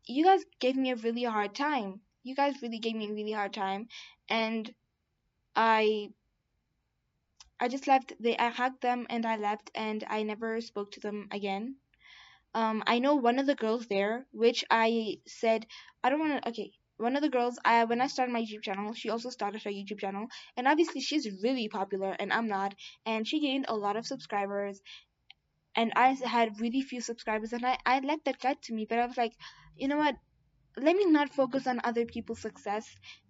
you 0.07 0.25
guys 0.25 0.45
gave 0.61 0.77
me 0.77 0.93
a 0.93 0.97
really 0.97 1.25
hard 1.25 1.55
time. 1.55 2.01
You 2.23 2.35
guys 2.35 2.63
really 2.63 2.79
gave 2.79 2.97
me 2.97 3.11
a 3.11 3.13
really 3.13 3.33
hard 3.33 3.53
time 3.53 3.89
and 4.31 4.73
I 5.55 6.09
I 7.61 7.69
just 7.69 7.87
left. 7.87 8.15
They 8.19 8.37
I 8.39 8.49
hugged 8.49 8.81
them 8.81 9.07
and 9.11 9.27
I 9.27 9.37
left 9.37 9.71
and 9.75 10.03
I 10.09 10.23
never 10.23 10.61
spoke 10.63 10.93
to 10.93 11.01
them 11.01 11.29
again. 11.31 11.77
Um, 12.55 12.83
I 12.87 12.99
know 12.99 13.15
one 13.17 13.39
of 13.39 13.47
the 13.47 13.55
girls 13.55 13.89
there, 13.89 14.27
which 14.33 14.65
I 14.71 15.19
said 15.27 15.67
I 16.03 16.09
don't 16.09 16.21
want 16.21 16.43
to. 16.43 16.49
Okay, 16.49 16.73
one 16.99 17.17
of 17.17 17.23
the 17.23 17.29
girls. 17.29 17.59
I 17.65 17.85
when 17.85 18.01
I 18.01 18.07
started 18.07 18.33
my 18.33 18.43
YouTube 18.43 18.63
channel, 18.63 18.93
she 18.95 19.11
also 19.11 19.31
started 19.31 19.63
her 19.65 19.71
YouTube 19.71 20.01
channel, 20.01 20.27
and 20.57 20.69
obviously 20.69 21.01
she's 21.01 21.29
really 21.43 21.69
popular 21.69 22.13
and 22.19 22.33
I'm 22.33 22.49
not, 22.49 22.75
and 23.05 23.27
she 23.27 23.41
gained 23.41 23.67
a 23.69 23.77
lot 23.77 23.97
of 23.97 24.07
subscribers, 24.07 24.81
and 25.77 25.93
I 25.97 26.09
had 26.15 26.61
really 26.61 26.83
few 26.83 27.01
subscribers, 27.01 27.53
and 27.53 27.65
I 27.65 27.79
I 27.87 28.01
let 28.01 28.25
that 28.25 28.41
get 28.41 28.63
to 28.63 28.75
me, 28.75 28.87
but 28.89 28.99
I 28.99 29.07
was 29.07 29.17
like, 29.17 29.33
you 29.77 29.89
know 29.89 29.99
what? 29.99 30.17
let 30.79 30.97
me 30.97 31.07
not 31.07 31.31
focus 31.31 31.67
on 31.67 31.81
other 31.85 32.05
people's 32.05 32.41
success. 32.41 32.87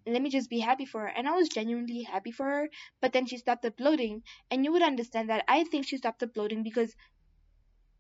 Let 0.07 0.21
me 0.23 0.31
just 0.31 0.51
be 0.51 0.59
happy 0.61 0.85
for 0.85 1.03
her. 1.03 1.07
And 1.09 1.29
i 1.29 1.33
was 1.33 1.49
genuinely 1.49 2.03
happy 2.03 2.33
for 2.33 2.45
her 2.45 2.69
but 3.01 3.13
then 3.13 3.27
she 3.27 3.37
stopped 3.39 3.65
uploading. 3.65 4.23
And 4.51 4.65
you 4.65 4.73
would 4.73 4.83
understand 4.83 5.31
that. 5.31 5.45
I 5.49 5.65
think 5.65 5.87
she 5.87 5.97
stopped 5.97 6.23
uploading 6.23 6.63
because 6.65 6.95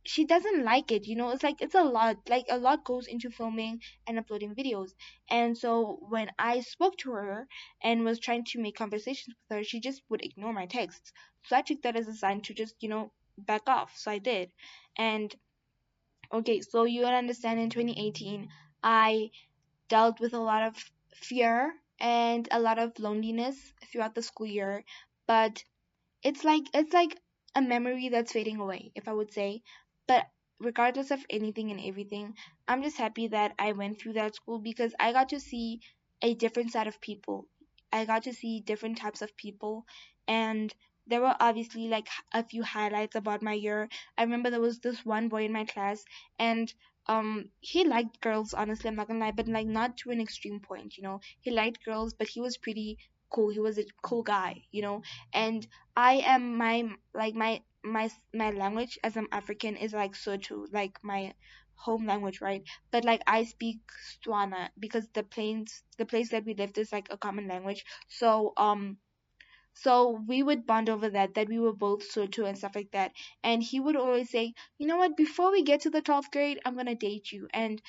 she 0.06 0.24
doesn't 0.24 0.64
like 0.64 0.92
it 0.92 1.06
you 1.06 1.16
know? 1.16 1.30
It's 1.30 1.42
like 1.42 1.60
it's 1.62 1.74
a 1.74 1.82
lot 1.82 2.16
like 2.28 2.46
a 2.50 2.58
lot 2.58 2.84
goes 2.84 3.06
into 3.06 3.30
filming 3.30 3.80
and 4.06 4.18
uploading 4.18 4.54
videos. 4.54 4.90
And 5.30 5.56
so 5.58 5.98
when 6.08 6.30
i 6.38 6.60
spoke 6.60 6.96
to 6.98 7.12
her 7.12 7.46
and 7.82 8.04
was 8.04 8.18
trying 8.20 8.44
to 8.46 8.60
make 8.60 8.76
conversations 8.76 9.34
with 9.48 9.58
her 9.58 9.64
she 9.64 9.80
just 9.80 10.02
would 10.08 10.24
ignore 10.24 10.52
my 10.52 10.66
texts. 10.66 11.12
So 11.46 11.56
i 11.56 11.62
took 11.62 11.82
that 11.82 11.96
as 11.96 12.08
a 12.08 12.14
sign 12.14 12.40
to 12.42 12.54
just 12.54 12.74
you 12.80 12.88
know 12.88 13.12
back 13.38 13.62
off. 13.68 13.96
So 13.96 14.10
i 14.10 14.18
did. 14.18 14.50
And 14.98 15.34
okay 16.32 16.60
so 16.60 16.84
you 16.84 17.00
would 17.02 17.14
understand 17.14 17.60
in 17.60 17.70
2018 17.70 18.48
I 18.82 19.30
dealt 19.88 20.20
with 20.20 20.34
a 20.34 20.40
lot 20.40 20.62
of 20.64 20.76
fear 21.14 21.74
and 22.00 22.48
a 22.52 22.60
lot 22.60 22.78
of 22.78 22.98
loneliness 22.98 23.56
throughout 23.92 24.14
the 24.14 24.22
school 24.22 24.46
year, 24.46 24.84
but 25.26 25.64
it's 26.22 26.44
like 26.44 26.64
it's 26.74 26.92
like 26.94 27.16
a 27.56 27.62
memory 27.62 28.08
that's 28.10 28.32
fading 28.32 28.58
away, 28.60 28.92
if 28.94 29.08
I 29.08 29.12
would 29.14 29.32
say. 29.32 29.62
But 30.06 30.26
regardless 30.58 31.10
of 31.10 31.24
anything 31.30 31.70
and 31.70 31.80
everything, 31.80 32.34
I'm 32.66 32.82
just 32.82 32.96
happy 32.96 33.28
that 33.28 33.54
I 33.58 33.72
went 33.72 34.00
through 34.00 34.14
that 34.14 34.34
school 34.34 34.58
because 34.58 34.94
I 34.98 35.12
got 35.12 35.28
to 35.30 35.40
see 35.40 35.80
a 36.22 36.34
different 36.34 36.72
side 36.72 36.86
of 36.86 37.00
people. 37.00 37.48
I 37.92 38.04
got 38.04 38.22
to 38.24 38.32
see 38.34 38.60
different 38.60 38.98
types 38.98 39.22
of 39.22 39.36
people 39.36 39.86
and 40.28 40.74
there 41.06 41.20
were 41.20 41.36
obviously 41.40 41.88
like 41.88 42.08
a 42.32 42.42
few 42.44 42.62
highlights 42.62 43.14
about 43.16 43.42
my 43.42 43.52
year. 43.52 43.88
I 44.18 44.22
remember 44.22 44.50
there 44.50 44.60
was 44.60 44.80
this 44.80 45.04
one 45.04 45.28
boy 45.28 45.44
in 45.44 45.52
my 45.52 45.64
class 45.64 46.04
and 46.38 46.72
um 47.08 47.50
he 47.60 47.84
liked 47.84 48.20
girls 48.20 48.52
honestly 48.52 48.88
i'm 48.88 48.96
not 48.96 49.06
gonna 49.06 49.20
lie 49.20 49.30
but 49.30 49.46
like 49.46 49.66
not 49.68 49.96
to 49.96 50.10
an 50.10 50.20
extreme 50.20 50.58
point 50.58 50.96
you 50.96 51.04
know 51.04 51.20
he 51.40 51.52
liked 51.52 51.84
girls 51.84 52.12
but 52.14 52.26
he 52.26 52.40
was 52.40 52.56
pretty 52.56 52.98
cool 53.30 53.48
he 53.50 53.60
was 53.60 53.78
a 53.78 53.84
cool 54.02 54.22
guy 54.24 54.60
you 54.72 54.82
know 54.82 55.02
and 55.32 55.66
i 55.96 56.14
am 56.26 56.56
my 56.56 56.82
like 57.14 57.34
my 57.34 57.60
my 57.86 58.10
my 58.34 58.50
language 58.50 58.98
as 59.04 59.16
i'm 59.16 59.28
african 59.32 59.76
is 59.76 59.92
like 59.92 60.14
Sotho 60.14 60.66
like 60.72 60.98
my 61.02 61.32
home 61.76 62.06
language 62.06 62.40
right 62.40 62.62
but 62.90 63.04
like 63.04 63.22
i 63.26 63.44
speak 63.44 63.78
Setswana 64.06 64.68
because 64.78 65.08
the 65.14 65.22
plains 65.22 65.82
the 65.98 66.06
place 66.06 66.30
that 66.30 66.44
we 66.44 66.54
lived 66.54 66.78
is 66.78 66.92
like 66.92 67.08
a 67.10 67.18
common 67.18 67.48
language 67.48 67.84
so 68.08 68.52
um 68.56 68.96
so 69.74 70.22
we 70.26 70.42
would 70.42 70.66
bond 70.66 70.88
over 70.90 71.08
that, 71.10 71.34
that 71.34 71.48
we 71.48 71.58
were 71.60 71.72
both 71.72 72.02
Sotho 72.12 72.46
and 72.48 72.58
stuff 72.58 72.74
like 72.74 72.90
that. 72.92 73.12
And 73.44 73.62
he 73.62 73.78
would 73.78 73.94
always 73.96 74.30
say, 74.30 74.54
you 74.78 74.86
know 74.86 74.96
what, 74.96 75.16
before 75.16 75.52
we 75.52 75.62
get 75.62 75.82
to 75.82 75.90
the 75.90 76.02
12th 76.02 76.30
grade, 76.32 76.60
I'm 76.64 76.74
going 76.74 76.86
to 76.86 76.94
date 76.94 77.30
you. 77.30 77.46
And 77.52 77.80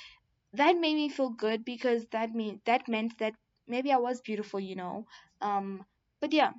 that 0.53 0.77
made 0.77 0.95
me 0.95 1.09
feel 1.09 1.29
good 1.29 1.65
because 1.65 2.05
that 2.11 2.33
mean 2.35 2.61
that 2.65 2.87
meant 2.87 3.17
that 3.19 3.35
maybe 3.67 3.91
I 3.91 3.97
was 3.97 4.21
beautiful, 4.21 4.59
you 4.59 4.75
know. 4.75 5.07
Um, 5.41 5.85
but 6.21 6.33
yeah. 6.33 6.51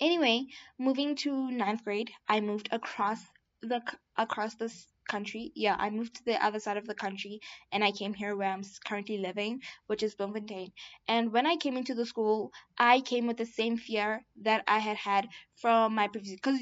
Anyway, 0.00 0.46
moving 0.78 1.16
to 1.16 1.50
ninth 1.50 1.84
grade, 1.84 2.10
I 2.28 2.40
moved 2.40 2.68
across 2.72 3.20
the 3.62 3.82
across 4.16 4.54
this 4.54 4.86
country. 5.08 5.50
Yeah, 5.56 5.74
I 5.76 5.90
moved 5.90 6.16
to 6.16 6.24
the 6.24 6.44
other 6.44 6.60
side 6.60 6.76
of 6.76 6.86
the 6.86 6.94
country 6.94 7.40
and 7.72 7.82
I 7.82 7.90
came 7.90 8.14
here 8.14 8.36
where 8.36 8.52
I'm 8.52 8.62
currently 8.86 9.18
living, 9.18 9.62
which 9.86 10.02
is 10.04 10.14
Bloemfontein. 10.14 10.72
And 11.08 11.32
when 11.32 11.46
I 11.46 11.56
came 11.56 11.76
into 11.76 11.94
the 11.94 12.06
school, 12.06 12.52
I 12.78 13.00
came 13.00 13.26
with 13.26 13.38
the 13.38 13.46
same 13.46 13.76
fear 13.76 14.24
that 14.42 14.62
I 14.68 14.78
had 14.78 14.96
had 14.96 15.28
from 15.56 15.94
my 15.94 16.06
previous 16.08 16.36
because 16.36 16.60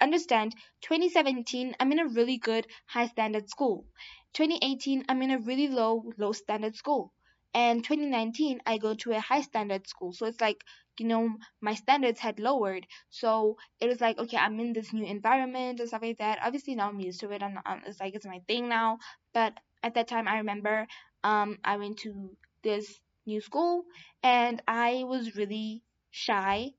understand 0.00 0.54
2017 0.82 1.74
I'm 1.80 1.92
in 1.92 2.00
a 2.00 2.08
really 2.08 2.36
good 2.36 2.66
high 2.86 3.06
standard 3.06 3.48
school. 3.48 3.86
2018 4.34 5.04
I'm 5.08 5.22
in 5.22 5.30
a 5.30 5.38
really 5.38 5.68
low 5.68 6.12
low 6.18 6.32
standard 6.32 6.76
school. 6.76 7.12
And 7.54 7.84
2019 7.84 8.60
I 8.66 8.78
go 8.78 8.94
to 8.94 9.12
a 9.12 9.20
high 9.20 9.42
standard 9.42 9.86
school. 9.86 10.12
So 10.12 10.26
it's 10.26 10.40
like 10.40 10.64
you 10.98 11.06
know 11.06 11.36
my 11.60 11.74
standards 11.74 12.20
had 12.20 12.38
lowered. 12.40 12.86
So 13.10 13.56
it 13.80 13.88
was 13.88 14.00
like 14.00 14.18
okay 14.18 14.36
i'm 14.36 14.58
in 14.60 14.72
this 14.72 14.92
new 14.92 15.04
environment 15.04 15.80
and 15.80 15.88
stuff 15.88 16.02
like 16.02 16.18
that. 16.18 16.38
Obviously 16.42 16.74
now 16.74 16.88
i'm 16.88 17.00
used 17.00 17.20
to 17.20 17.30
it 17.30 17.42
and 17.42 17.58
it's 17.86 18.00
like 18.00 18.14
it's 18.14 18.26
my 18.26 18.40
thing 18.48 18.68
now. 18.68 18.98
But 19.32 19.54
at 19.82 19.94
that 19.94 20.08
time 20.08 20.28
i 20.28 20.38
remember 20.38 20.86
um 21.24 21.58
i 21.64 21.76
went 21.76 21.98
to 21.98 22.36
this 22.62 23.00
new 23.26 23.40
school 23.40 23.84
and 24.22 24.62
i 24.68 25.04
was 25.06 25.36
really 25.36 25.82
shy 26.10 26.70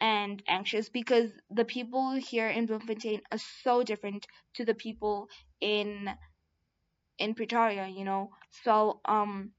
and 0.00 0.42
anxious 0.48 0.88
because 0.88 1.30
the 1.50 1.64
people 1.64 2.12
here 2.12 2.48
in 2.48 2.66
Bloemfontein 2.66 3.20
are 3.32 3.38
so 3.62 3.82
different 3.82 4.26
to 4.54 4.64
the 4.64 4.74
people 4.74 5.28
in 5.60 6.10
in 7.18 7.34
Pretoria, 7.34 7.86
you 7.86 8.04
know. 8.04 8.30
So 8.64 9.00
um 9.04 9.52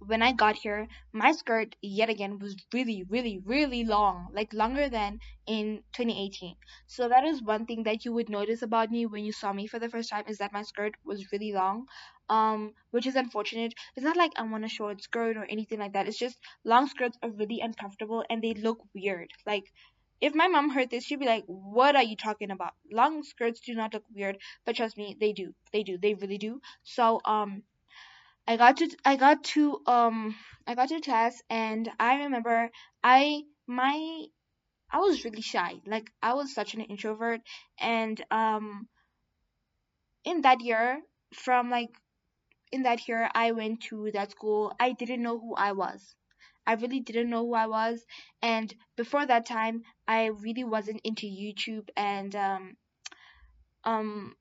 when 0.00 0.22
I 0.22 0.32
got 0.32 0.56
here, 0.56 0.88
my 1.12 1.32
skirt 1.32 1.76
yet 1.82 2.08
again 2.10 2.38
was 2.38 2.56
really, 2.72 3.04
really, 3.04 3.38
really 3.38 3.84
long, 3.84 4.28
like 4.32 4.52
longer 4.52 4.88
than 4.88 5.20
in 5.46 5.82
2018. 5.92 6.56
So 6.86 7.08
that 7.08 7.24
is 7.24 7.42
one 7.42 7.66
thing 7.66 7.84
that 7.84 8.04
you 8.04 8.12
would 8.12 8.28
notice 8.28 8.62
about 8.62 8.90
me 8.90 9.06
when 9.06 9.24
you 9.24 9.32
saw 9.32 9.52
me 9.52 9.66
for 9.66 9.78
the 9.78 9.88
first 9.88 10.10
time 10.10 10.24
is 10.26 10.38
that 10.38 10.52
my 10.52 10.62
skirt 10.62 10.94
was 11.04 11.30
really 11.32 11.52
long, 11.52 11.86
um, 12.28 12.74
which 12.90 13.06
is 13.06 13.16
unfortunate. 13.16 13.74
It's 13.96 14.04
not 14.04 14.16
like 14.16 14.32
I 14.36 14.42
want 14.42 14.64
a 14.64 14.68
short 14.68 15.02
skirt 15.02 15.36
or 15.36 15.44
anything 15.44 15.78
like 15.78 15.92
that. 15.92 16.08
It's 16.08 16.18
just 16.18 16.38
long 16.64 16.88
skirts 16.88 17.18
are 17.22 17.30
really 17.30 17.60
uncomfortable 17.60 18.24
and 18.30 18.42
they 18.42 18.54
look 18.54 18.78
weird. 18.94 19.30
Like 19.46 19.72
if 20.20 20.34
my 20.34 20.48
mom 20.48 20.70
heard 20.70 20.90
this, 20.90 21.04
she'd 21.04 21.18
be 21.20 21.26
like, 21.26 21.44
"What 21.46 21.94
are 21.96 22.02
you 22.02 22.16
talking 22.16 22.50
about? 22.50 22.72
Long 22.90 23.22
skirts 23.22 23.60
do 23.60 23.74
not 23.74 23.92
look 23.94 24.04
weird." 24.14 24.38
But 24.64 24.76
trust 24.76 24.96
me, 24.96 25.16
they 25.20 25.32
do. 25.32 25.54
They 25.72 25.82
do. 25.82 25.98
They 25.98 26.14
really 26.14 26.38
do. 26.38 26.60
So 26.84 27.20
um 27.26 27.64
I 28.50 28.56
got 28.56 28.78
to 28.78 28.90
I 29.04 29.14
got 29.14 29.44
to 29.54 29.80
um 29.86 30.34
I 30.66 30.74
got 30.74 30.88
to 30.88 31.00
class 31.00 31.40
and 31.48 31.88
I 32.00 32.24
remember 32.24 32.68
I 33.04 33.42
my 33.68 34.24
I 34.90 34.98
was 34.98 35.24
really 35.24 35.40
shy. 35.40 35.74
Like 35.86 36.10
I 36.20 36.34
was 36.34 36.52
such 36.52 36.74
an 36.74 36.80
introvert 36.80 37.42
and 37.78 38.20
um 38.28 38.88
in 40.24 40.40
that 40.40 40.62
year 40.62 41.00
from 41.32 41.70
like 41.70 41.90
in 42.72 42.82
that 42.82 43.06
year 43.06 43.30
I 43.32 43.52
went 43.52 43.82
to 43.82 44.10
that 44.14 44.32
school, 44.32 44.74
I 44.80 44.94
didn't 44.94 45.22
know 45.22 45.38
who 45.38 45.54
I 45.54 45.70
was. 45.70 46.16
I 46.66 46.72
really 46.72 46.98
didn't 46.98 47.30
know 47.30 47.46
who 47.46 47.54
I 47.54 47.66
was. 47.66 48.04
And 48.42 48.74
before 48.96 49.26
that 49.26 49.46
time, 49.46 49.84
I 50.08 50.26
really 50.26 50.64
wasn't 50.64 51.02
into 51.04 51.26
YouTube 51.26 51.88
and 51.96 52.34
um 52.34 52.76
um 53.84 54.34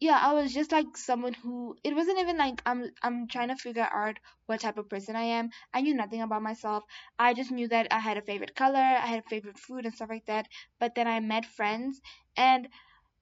yeah, 0.00 0.18
I 0.20 0.32
was 0.32 0.52
just 0.54 0.72
like 0.72 0.96
someone 0.96 1.34
who 1.34 1.76
it 1.84 1.94
wasn't 1.94 2.18
even 2.18 2.38
like 2.38 2.62
I'm 2.66 2.90
I'm 3.02 3.28
trying 3.28 3.48
to 3.48 3.56
figure 3.56 3.86
out 3.92 4.18
what 4.46 4.60
type 4.60 4.78
of 4.78 4.88
person 4.88 5.14
I 5.14 5.22
am. 5.38 5.50
I 5.74 5.82
knew 5.82 5.94
nothing 5.94 6.22
about 6.22 6.42
myself. 6.42 6.84
I 7.18 7.34
just 7.34 7.50
knew 7.50 7.68
that 7.68 7.88
I 7.90 7.98
had 7.98 8.16
a 8.16 8.22
favorite 8.22 8.54
color, 8.56 8.78
I 8.78 9.06
had 9.06 9.20
a 9.20 9.28
favorite 9.28 9.58
food 9.58 9.84
and 9.84 9.94
stuff 9.94 10.08
like 10.08 10.26
that. 10.26 10.48
But 10.80 10.94
then 10.94 11.06
I 11.06 11.20
met 11.20 11.44
friends 11.46 12.00
and 12.36 12.68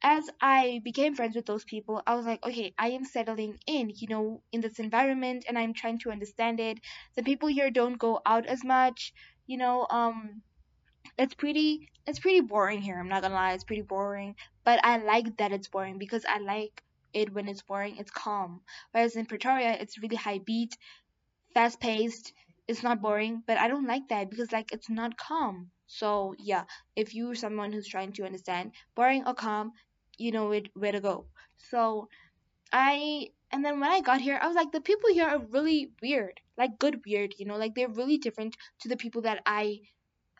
as 0.02 0.30
I 0.40 0.80
became 0.84 1.14
friends 1.14 1.36
with 1.36 1.46
those 1.46 1.64
people, 1.64 2.02
I 2.06 2.14
was 2.16 2.26
like, 2.26 2.44
okay, 2.46 2.74
I 2.78 2.90
am 2.90 3.04
settling 3.04 3.58
in, 3.66 3.90
you 3.94 4.08
know, 4.08 4.42
in 4.52 4.60
this 4.60 4.78
environment 4.80 5.44
and 5.48 5.58
I'm 5.58 5.74
trying 5.74 5.98
to 6.00 6.10
understand 6.12 6.60
it. 6.60 6.78
The 7.16 7.22
people 7.24 7.48
here 7.48 7.70
don't 7.70 7.98
go 7.98 8.20
out 8.26 8.46
as 8.46 8.64
much, 8.64 9.12
you 9.46 9.58
know, 9.58 9.86
um 9.90 10.42
it's 11.16 11.34
pretty 11.34 11.88
it's 12.06 12.18
pretty 12.18 12.40
boring 12.40 12.80
here. 12.80 12.98
I'm 12.98 13.08
not 13.08 13.22
gonna 13.22 13.34
lie, 13.34 13.52
it's 13.52 13.64
pretty 13.64 13.82
boring. 13.82 14.34
But 14.64 14.80
I 14.84 14.98
like 14.98 15.36
that 15.38 15.52
it's 15.52 15.68
boring 15.68 15.98
because 15.98 16.24
I 16.28 16.38
like 16.38 16.82
it 17.12 17.32
when 17.32 17.48
it's 17.48 17.62
boring. 17.62 17.96
It's 17.98 18.10
calm. 18.10 18.60
Whereas 18.92 19.16
in 19.16 19.26
Pretoria, 19.26 19.76
it's 19.80 19.98
really 19.98 20.16
high 20.16 20.38
beat, 20.38 20.76
fast 21.54 21.80
paced. 21.80 22.32
It's 22.66 22.82
not 22.82 23.00
boring, 23.00 23.42
but 23.46 23.58
I 23.58 23.68
don't 23.68 23.86
like 23.86 24.08
that 24.08 24.30
because 24.30 24.52
like 24.52 24.72
it's 24.72 24.90
not 24.90 25.16
calm. 25.16 25.70
So 25.86 26.34
yeah, 26.38 26.64
if 26.96 27.14
you're 27.14 27.34
someone 27.34 27.72
who's 27.72 27.88
trying 27.88 28.12
to 28.12 28.24
understand 28.24 28.72
boring 28.94 29.24
or 29.26 29.34
calm, 29.34 29.72
you 30.18 30.32
know 30.32 30.48
where, 30.48 30.62
where 30.74 30.92
to 30.92 31.00
go. 31.00 31.26
So 31.56 32.08
I 32.72 33.28
and 33.50 33.64
then 33.64 33.80
when 33.80 33.90
I 33.90 34.00
got 34.00 34.20
here, 34.20 34.38
I 34.40 34.46
was 34.46 34.56
like 34.56 34.72
the 34.72 34.80
people 34.80 35.10
here 35.10 35.26
are 35.26 35.38
really 35.38 35.90
weird, 36.02 36.40
like 36.58 36.78
good 36.78 37.00
weird, 37.06 37.34
you 37.38 37.46
know, 37.46 37.56
like 37.56 37.74
they're 37.74 37.88
really 37.88 38.18
different 38.18 38.56
to 38.80 38.88
the 38.88 38.96
people 38.96 39.22
that 39.22 39.42
I 39.46 39.80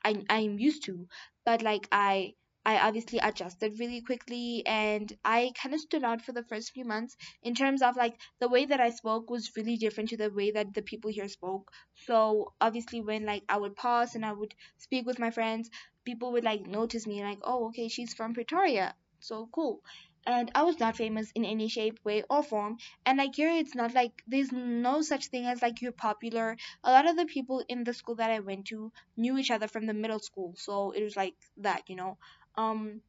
I 0.05 0.25
I'm 0.29 0.59
used 0.59 0.85
to. 0.85 1.07
But 1.45 1.63
like 1.63 1.89
I 1.93 2.35
I 2.67 2.79
obviously 2.87 3.19
adjusted 3.19 3.79
really 3.81 4.03
quickly 4.03 4.63
and 4.67 5.11
I 5.25 5.53
kind 5.61 5.75
of 5.75 5.81
stood 5.81 6.05
out 6.05 6.21
for 6.21 6.33
the 6.33 6.43
first 6.45 6.73
few 6.73 6.85
months 6.85 7.17
in 7.43 7.55
terms 7.55 7.81
of 7.81 7.97
like 7.97 8.19
the 8.41 8.49
way 8.49 8.67
that 8.67 8.81
I 8.81 8.91
spoke 8.91 9.31
was 9.31 9.57
really 9.57 9.77
different 9.77 10.11
to 10.11 10.17
the 10.19 10.31
way 10.31 10.51
that 10.51 10.75
the 10.75 10.83
people 10.83 11.11
here 11.11 11.29
spoke. 11.29 11.71
So 11.95 12.53
obviously 12.61 13.01
when 13.01 13.25
like 13.25 13.45
I 13.49 13.57
would 13.57 13.77
pause 13.77 14.15
and 14.15 14.25
I 14.25 14.33
would 14.33 14.55
speak 14.77 15.07
with 15.07 15.19
my 15.19 15.31
friends, 15.31 15.71
people 16.05 16.33
would 16.33 16.45
like 16.45 16.67
notice 16.67 17.07
me 17.07 17.23
like, 17.23 17.39
"Oh, 17.43 17.69
okay, 17.69 17.89
she's 17.89 18.13
from 18.15 18.35
Pretoria." 18.35 18.95
So 19.21 19.49
cool. 19.53 19.83
And 20.29 20.53
I 20.55 20.63
was 20.63 20.79
not 20.79 20.97
famous 20.97 21.33
in 21.35 21.47
any 21.47 21.69
shape, 21.69 21.99
way, 22.05 22.23
or 22.29 22.43
form. 22.43 22.77
And 23.07 23.17
like 23.17 23.35
here, 23.35 23.49
it's 23.51 23.75
not 23.75 23.95
like 23.95 24.23
there's 24.27 24.53
no 24.53 25.01
such 25.01 25.29
thing 25.29 25.47
as 25.47 25.63
like 25.63 25.81
you're 25.81 25.91
popular. 25.91 26.57
A 26.85 26.93
lot 26.93 27.09
of 27.09 27.17
the 27.17 27.25
people 27.25 27.65
in 27.67 27.83
the 27.83 27.95
school 27.95 28.17
that 28.17 28.31
I 28.31 28.41
went 28.41 28.67
to 28.67 28.93
knew 29.17 29.39
each 29.39 29.51
other 29.51 29.69
from 29.69 29.87
the 29.87 29.95
middle 29.95 30.19
school, 30.19 30.55
so 30.57 30.91
it 30.91 31.03
was 31.03 31.17
like 31.17 31.35
that, 31.57 31.89
you 31.89 31.97
know. 31.97 32.19
Um, 32.57 33.01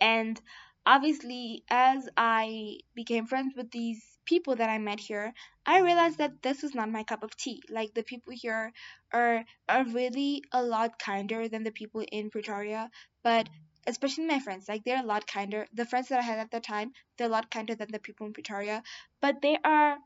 and 0.00 0.38
obviously, 0.84 1.64
as 1.70 2.08
I 2.16 2.80
became 2.94 3.26
friends 3.26 3.54
with 3.56 3.70
these 3.70 4.02
people 4.26 4.56
that 4.56 4.68
I 4.68 4.78
met 4.78 5.00
here, 5.00 5.32
I 5.64 5.80
realized 5.80 6.18
that 6.18 6.42
this 6.42 6.62
is 6.62 6.74
not 6.74 6.90
my 6.90 7.04
cup 7.04 7.22
of 7.22 7.36
tea. 7.36 7.62
Like 7.70 7.94
the 7.94 8.02
people 8.02 8.34
here 8.36 8.72
are 9.12 9.44
are 9.66 9.84
really 9.84 10.42
a 10.52 10.62
lot 10.62 10.98
kinder 10.98 11.48
than 11.48 11.64
the 11.64 11.72
people 11.72 12.04
in 12.12 12.30
Pretoria, 12.30 12.90
but 13.22 13.48
especially 13.86 14.26
my 14.26 14.40
friends, 14.40 14.68
like 14.68 14.84
they're 14.84 15.02
a 15.02 15.06
lot 15.06 15.26
kinder. 15.26 15.66
The 15.74 15.84
friends 15.86 16.08
that 16.08 16.18
I 16.18 16.22
had 16.22 16.38
at 16.38 16.50
the 16.50 16.60
time, 16.60 16.92
they're 17.16 17.28
a 17.28 17.30
lot 17.30 17.50
kinder 17.50 17.74
than 17.74 17.90
the 17.90 17.98
people 17.98 18.26
in 18.26 18.32
Pretoria, 18.32 18.82
but 19.20 19.42
they 19.42 19.58
are 19.64 19.98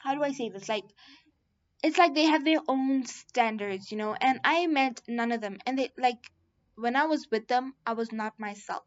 how 0.00 0.14
do 0.14 0.22
I 0.22 0.32
say 0.32 0.48
this? 0.48 0.68
Like 0.68 0.84
it's 1.82 1.98
like 1.98 2.14
they 2.14 2.24
have 2.24 2.44
their 2.44 2.60
own 2.68 3.06
standards, 3.06 3.90
you 3.90 3.98
know, 3.98 4.14
and 4.20 4.40
I 4.44 4.66
met 4.66 5.00
none 5.08 5.32
of 5.32 5.40
them. 5.40 5.58
And 5.66 5.78
they 5.78 5.90
like 5.98 6.30
when 6.76 6.96
I 6.96 7.04
was 7.06 7.28
with 7.30 7.48
them, 7.48 7.74
I 7.86 7.92
was 7.94 8.12
not 8.12 8.38
myself. 8.38 8.84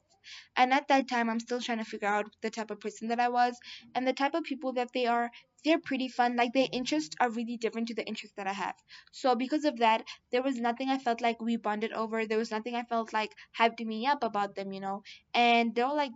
And 0.56 0.74
at 0.74 0.88
that 0.88 1.10
time, 1.10 1.30
I'm 1.30 1.40
still 1.40 1.60
trying 1.62 1.80
to 1.80 1.86
figure 1.86 2.08
out 2.08 2.26
the 2.42 2.50
type 2.50 2.72
of 2.72 2.80
person 2.80 3.10
that 3.10 3.20
I 3.20 3.30
was 3.30 3.60
and 3.94 4.08
the 4.08 4.14
type 4.14 4.34
of 4.36 4.44
people 4.44 4.74
that 4.74 4.94
they 4.94 5.06
are. 5.06 5.30
They're 5.64 5.80
pretty 5.80 6.08
fun. 6.10 6.36
Like 6.36 6.54
their 6.54 6.68
interests 6.72 7.16
are 7.20 7.30
really 7.30 7.58
different 7.58 7.88
to 7.90 7.96
the 7.96 8.06
interests 8.06 8.36
that 8.38 8.48
I 8.48 8.54
have. 8.54 8.76
So 9.12 9.36
because 9.36 9.66
of 9.66 9.78
that, 9.80 10.04
there 10.32 10.44
was 10.44 10.58
nothing 10.60 10.90
I 10.90 10.98
felt 10.98 11.22
like 11.22 11.42
we 11.42 11.58
bonded 11.58 11.94
over. 11.94 12.26
There 12.26 12.38
was 12.38 12.52
nothing 12.52 12.76
I 12.76 12.84
felt 12.84 13.14
like 13.14 13.32
hyped 13.58 13.86
me 13.86 14.06
up 14.06 14.24
about 14.24 14.56
them, 14.56 14.74
you 14.74 14.80
know. 14.80 15.04
And 15.34 15.74
they 15.76 15.84
were 15.84 15.96
like 15.96 16.12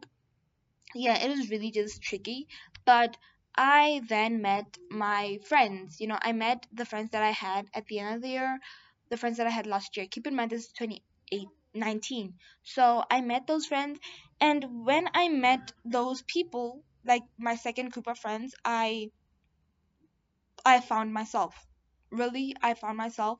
yeah, 0.96 1.18
it 1.24 1.30
was 1.30 1.50
really 1.50 1.72
just 1.72 2.02
tricky. 2.02 2.48
But 2.86 3.18
I 3.56 4.02
then 4.08 4.42
met 4.42 4.78
my 4.90 5.40
friends. 5.46 6.00
You 6.00 6.08
know, 6.08 6.20
I 6.22 6.32
met 6.34 6.66
the 6.72 6.86
friends 6.86 7.12
that 7.12 7.24
I 7.24 7.32
had 7.32 7.68
at 7.74 7.86
the 7.88 8.00
end 8.00 8.16
of 8.16 8.22
the 8.22 8.30
year, 8.30 8.60
the 9.10 9.18
friends 9.18 9.38
that 9.38 9.48
I 9.48 9.52
had 9.52 9.68
last 9.68 9.98
year. 9.98 10.08
Keep 10.10 10.28
in 10.28 10.36
mind, 10.36 10.52
this 10.52 10.66
is 10.68 10.74
28, 10.74 11.48
19. 11.74 12.34
So 12.64 13.04
I 13.10 13.22
met 13.22 13.48
those 13.48 13.66
friends. 13.66 14.00
And 14.40 14.86
when 14.86 15.08
I 15.14 15.30
met 15.30 15.74
those 15.86 16.22
people, 16.22 16.84
like 17.06 17.24
my 17.38 17.56
second 17.56 17.92
group 17.92 18.08
of 18.08 18.20
friends, 18.20 18.54
I 18.64 19.12
I 20.68 20.82
found 20.82 21.14
myself. 21.14 21.66
Really, 22.12 22.56
I 22.62 22.74
found 22.76 22.98
myself. 22.98 23.40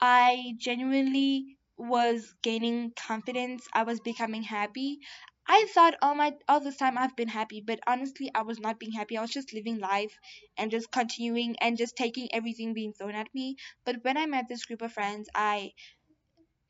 I 0.00 0.54
genuinely 0.56 1.58
was 1.76 2.34
gaining 2.42 2.92
confidence. 2.92 3.68
I 3.74 3.82
was 3.82 4.00
becoming 4.00 4.42
happy. 4.44 5.00
I 5.46 5.66
thought 5.74 5.96
all 6.02 6.14
my 6.14 6.34
all 6.48 6.60
this 6.60 6.76
time 6.76 6.96
I've 6.96 7.16
been 7.16 7.28
happy, 7.28 7.60
but 7.60 7.80
honestly, 7.86 8.30
I 8.34 8.42
was 8.42 8.60
not 8.60 8.78
being 8.78 8.92
happy. 8.92 9.18
I 9.18 9.22
was 9.22 9.30
just 9.30 9.52
living 9.52 9.78
life 9.78 10.18
and 10.56 10.70
just 10.70 10.90
continuing 10.90 11.56
and 11.60 11.76
just 11.76 11.96
taking 11.96 12.28
everything 12.32 12.74
being 12.74 12.92
thrown 12.92 13.14
at 13.14 13.34
me. 13.34 13.56
But 13.84 14.04
when 14.04 14.16
I 14.16 14.26
met 14.26 14.48
this 14.48 14.64
group 14.64 14.82
of 14.82 14.92
friends, 14.92 15.28
I 15.34 15.72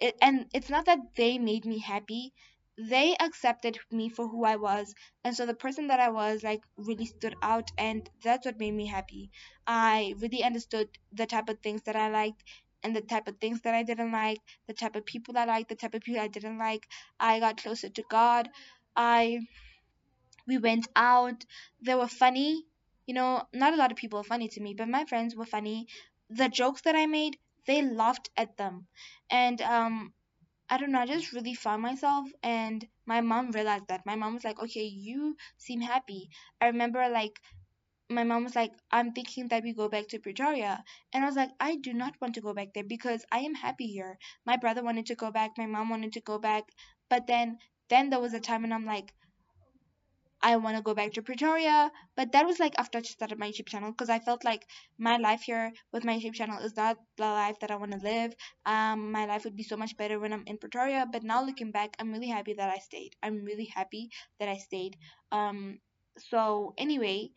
it, 0.01 0.17
and 0.21 0.47
it's 0.55 0.71
not 0.71 0.87
that 0.87 0.99
they 1.17 1.39
made 1.39 1.65
me 1.65 1.79
happy 1.79 2.33
they 2.79 3.15
accepted 3.21 3.79
me 3.91 4.09
for 4.09 4.27
who 4.29 4.45
i 4.45 4.57
was 4.57 4.95
and 5.25 5.35
so 5.37 5.45
the 5.47 5.55
person 5.55 5.89
that 5.89 6.01
i 6.01 6.09
was 6.11 6.43
like 6.43 6.63
really 6.77 7.05
stood 7.07 7.35
out 7.43 7.71
and 7.77 8.09
that's 8.23 8.47
what 8.47 8.59
made 8.59 8.73
me 8.73 8.87
happy. 8.87 9.31
I 9.67 10.15
really 10.19 10.43
understood 10.45 10.89
the 11.13 11.27
type 11.27 11.49
of 11.51 11.59
things 11.61 11.83
that 11.83 11.97
i 11.97 12.09
liked 12.09 12.43
and 12.83 12.95
the 12.97 13.01
type 13.03 13.29
of 13.29 13.37
things 13.39 13.61
that 13.63 13.75
i 13.75 13.83
didn't 13.83 14.13
like 14.13 14.39
the 14.67 14.75
type 14.75 14.97
of 14.97 15.05
people 15.05 15.37
i 15.37 15.45
liked 15.45 15.69
the 15.69 15.75
type 15.75 15.95
of 15.95 16.03
people 16.03 16.21
i 16.21 16.29
didn't 16.29 16.59
like. 16.59 16.87
I 17.21 17.41
got 17.41 17.59
closer 17.63 17.89
to 17.91 18.03
god. 18.09 18.49
I 18.97 19.41
we 20.49 20.59
went 20.59 20.89
out. 20.97 21.45
They 21.81 21.95
were 21.95 22.09
funny. 22.09 22.65
You 23.07 23.15
know 23.15 23.45
not 23.53 23.73
a 23.73 23.77
lot 23.77 23.91
of 23.93 23.97
people 23.97 24.19
are 24.19 24.25
funny 24.25 24.49
to 24.49 24.61
me 24.61 24.75
but 24.75 24.89
my 24.89 25.05
friends 25.05 25.35
were 25.37 25.47
funny. 25.47 25.87
The 26.31 26.49
jokes 26.49 26.83
that 26.83 26.97
i 26.97 27.07
made 27.07 27.39
they 27.67 27.83
laughed 27.83 28.31
at 28.37 28.57
them. 28.57 28.87
And 29.31 29.61
um 29.63 30.13
I 30.71 30.79
don't 30.79 30.93
know, 30.93 31.01
I 31.01 31.07
just 31.07 31.33
really 31.33 31.55
found 31.55 31.83
myself 31.83 32.31
and 32.43 32.89
my 33.05 33.21
mom 33.21 33.51
realized 33.51 33.89
that. 33.89 34.07
My 34.07 34.17
mom 34.17 34.33
was 34.35 34.45
like, 34.45 34.59
"Okay, 34.59 34.85
you 34.85 35.37
seem 35.59 35.83
happy." 35.83 36.31
I 36.61 36.67
remember 36.69 37.07
like 37.11 37.41
my 38.11 38.25
mom 38.25 38.45
was 38.45 38.57
like, 38.57 38.73
"I'm 38.91 39.13
thinking 39.13 39.49
that 39.49 39.63
we 39.65 39.73
go 39.73 39.89
back 39.89 40.09
to 40.09 40.19
Pretoria." 40.19 40.85
And 41.13 41.25
I 41.25 41.27
was 41.27 41.37
like, 41.37 41.53
"I 41.61 41.77
do 41.77 41.93
not 41.95 42.21
want 42.21 42.35
to 42.37 42.41
go 42.43 42.55
back 42.55 42.75
there 42.75 42.85
because 42.85 43.25
I 43.33 43.41
am 43.41 43.55
happy 43.55 43.87
here." 43.89 44.19
My 44.45 44.57
brother 44.57 44.83
wanted 44.83 45.07
to 45.07 45.15
go 45.15 45.31
back, 45.31 45.59
my 45.59 45.67
mom 45.67 45.91
wanted 45.91 46.13
to 46.15 46.21
go 46.21 46.39
back, 46.39 46.65
but 47.09 47.27
then 47.27 47.59
then 47.89 48.11
there 48.11 48.21
was 48.21 48.35
a 48.35 48.41
time 48.41 48.63
when 48.63 48.73
I'm 48.73 48.87
like, 48.87 49.15
I 50.41 50.57
want 50.57 50.77
to 50.77 50.83
go 50.83 50.95
back 50.95 51.13
to 51.15 51.23
Pretoria, 51.23 51.91
but 52.17 52.33
that 52.33 52.47
was 52.47 52.61
like 52.61 52.75
after 52.79 52.99
I 52.99 53.03
started 53.03 53.39
my 53.39 53.51
YouTube 53.51 53.69
channel 53.69 53.91
because 53.91 54.09
I 54.09 54.19
felt 54.21 54.45
like 54.45 54.65
my 54.99 55.17
life 55.17 55.43
here 55.43 55.73
with 55.93 56.05
my 56.05 56.17
YouTube 56.19 56.35
channel 56.35 56.59
is 56.61 56.77
not 56.77 56.97
the 57.17 57.25
life 57.25 57.59
that 57.61 57.71
I 57.71 57.77
want 57.77 57.93
to 57.93 57.99
live. 57.99 58.35
Um, 58.65 59.11
my 59.13 59.27
life 59.27 59.45
would 59.45 59.57
be 59.57 59.65
so 59.65 59.77
much 59.77 59.97
better 59.97 60.19
when 60.19 60.33
I'm 60.33 60.45
in 60.47 60.59
Pretoria, 60.59 61.07
but 61.11 61.23
now 61.25 61.45
looking 61.45 61.73
back, 61.73 61.97
I'm 61.99 62.13
really 62.13 62.29
happy 62.29 62.55
that 62.55 62.71
I 62.71 62.79
stayed. 62.79 63.17
I'm 63.23 63.45
really 63.45 63.69
happy 63.75 64.11
that 64.39 64.49
I 64.49 64.59
stayed. 64.59 64.97
Um, 65.33 65.79
so 66.19 66.75
anyway, 66.79 67.31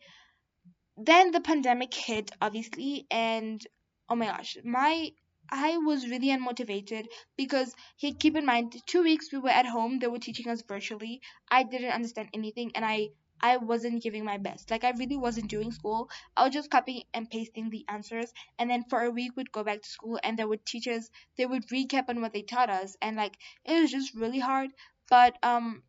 then 0.96 1.30
the 1.30 1.40
pandemic 1.40 1.94
hit 1.94 2.30
obviously 2.40 3.06
and 3.10 3.66
oh 4.08 4.14
my 4.14 4.26
gosh 4.26 4.58
my 4.64 5.10
i 5.52 5.76
was 5.78 6.08
really 6.10 6.28
unmotivated 6.28 7.06
because 7.36 7.74
he 7.96 8.12
keep 8.12 8.36
in 8.36 8.44
mind 8.46 8.74
two 8.86 9.02
weeks 9.04 9.30
we 9.32 9.38
were 9.38 9.50
at 9.50 9.66
home 9.66 9.98
they 10.00 10.08
were 10.08 10.18
teaching 10.18 10.48
us 10.48 10.62
virtually. 10.62 11.20
I 11.50 11.62
didn't 11.62 11.92
understand 11.92 12.30
anything 12.34 12.72
and 12.74 12.84
i 12.84 13.10
i 13.40 13.56
wasn't 13.58 14.02
giving 14.02 14.24
my 14.24 14.38
best. 14.38 14.70
Like 14.70 14.82
i 14.84 14.90
really 14.90 15.16
wasn't 15.16 15.48
doing 15.50 15.70
school. 15.70 16.10
I 16.36 16.44
was 16.44 16.54
just 16.54 16.70
copying 16.70 17.04
and 17.14 17.30
pasting 17.30 17.70
the 17.70 17.84
answers 17.88 18.32
and 18.58 18.68
then 18.70 18.84
for 18.90 19.02
a 19.02 19.10
week 19.10 19.32
we'd 19.36 19.52
go 19.52 19.62
back 19.62 19.82
to 19.82 19.88
school 19.88 20.18
and 20.24 20.36
there 20.38 20.48
would 20.48 20.64
teachers 20.66 21.10
they 21.36 21.46
would 21.46 21.68
recap 21.68 22.08
on 22.08 22.20
what 22.20 22.32
they 22.32 22.42
taught 22.42 22.70
us 22.70 22.96
and 23.02 23.16
like 23.16 23.36
it 23.64 23.80
was 23.80 23.90
just 23.92 24.14
really 24.14 24.40
hard. 24.40 24.70
But 25.08 25.36
um 25.44 25.82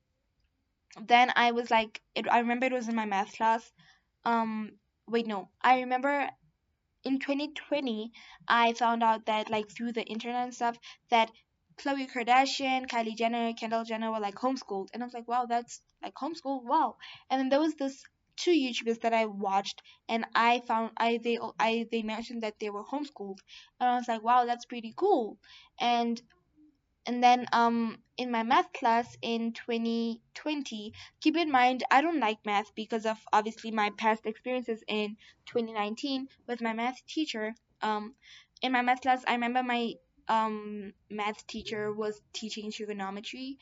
then 1.08 1.32
i 1.36 1.52
was 1.52 1.70
like 1.72 2.02
it, 2.16 2.28
i 2.32 2.40
remember 2.40 2.66
it 2.66 2.74
was 2.74 2.88
in 2.90 2.96
my 2.96 3.06
math 3.06 3.36
class. 3.38 3.72
Um 4.26 4.74
wait 5.08 5.28
no. 5.28 5.50
I 5.62 5.80
remember 5.82 6.30
in 7.04 7.20
2020 7.20 8.12
i 8.48 8.74
found 8.74 9.04
out 9.04 9.26
that 9.26 9.50
like 9.50 9.70
through 9.70 9.92
the 9.92 10.04
internet 10.04 10.44
and 10.44 10.54
stuff 10.54 10.78
that 11.10 11.30
Khloe 11.78 12.08
Kardashian, 12.08 12.88
Kylie 12.88 13.16
Jenner, 13.18 13.52
Kendall 13.54 13.84
Jenner 13.84 14.12
were 14.12 14.20
like 14.20 14.36
homeschooled, 14.36 14.90
and 14.94 15.02
I 15.02 15.08
was 15.08 15.14
like, 15.14 15.28
wow, 15.28 15.46
that's 15.46 15.82
like 16.04 16.14
homeschooled, 16.14 16.64
wow. 16.64 16.98
And 17.30 17.40
then 17.40 17.50
there 17.50 17.60
was 17.60 17.74
this 17.76 18.04
two 18.36 18.52
YouTubers 18.52 19.02
that 19.02 19.14
I 19.14 19.26
watched, 19.26 19.82
and 20.08 20.26
I 20.36 20.60
found 20.68 20.92
I 20.98 21.20
they 21.24 21.40
I 21.60 21.88
they 21.92 22.04
mentioned 22.04 22.44
that 22.44 22.60
they 22.60 22.70
were 22.70 22.84
homeschooled, 22.84 23.40
and 23.80 23.90
I 23.90 23.96
was 23.96 24.08
like, 24.08 24.24
wow, 24.24 24.46
that's 24.46 24.66
pretty 24.66 24.94
cool. 24.96 25.38
And 25.80 26.22
and 27.06 27.24
then 27.24 27.46
um 27.52 27.98
in 28.18 28.32
my 28.32 28.44
math 28.44 28.72
class 28.74 29.18
in 29.22 29.52
2020 29.54 30.94
keep 31.22 31.36
in 31.38 31.52
mind 31.52 31.84
i 31.92 32.02
don't 32.02 32.20
like 32.20 32.38
math 32.46 32.74
because 32.76 33.06
of 33.06 33.18
obviously 33.32 33.72
my 33.72 33.90
past 33.98 34.26
experiences 34.26 34.84
in 34.88 35.16
2019 35.46 36.28
with 36.48 36.62
my 36.62 36.74
math 36.74 37.06
teacher. 37.08 37.54
Um 37.82 38.14
in 38.62 38.72
my 38.72 38.82
math 38.82 39.02
class 39.02 39.24
i 39.28 39.34
remember 39.34 39.64
my 39.64 39.94
um 40.28 40.94
math 41.10 41.46
teacher 41.48 41.92
was 41.92 42.22
teaching 42.34 42.72
trigonometry 42.72 43.58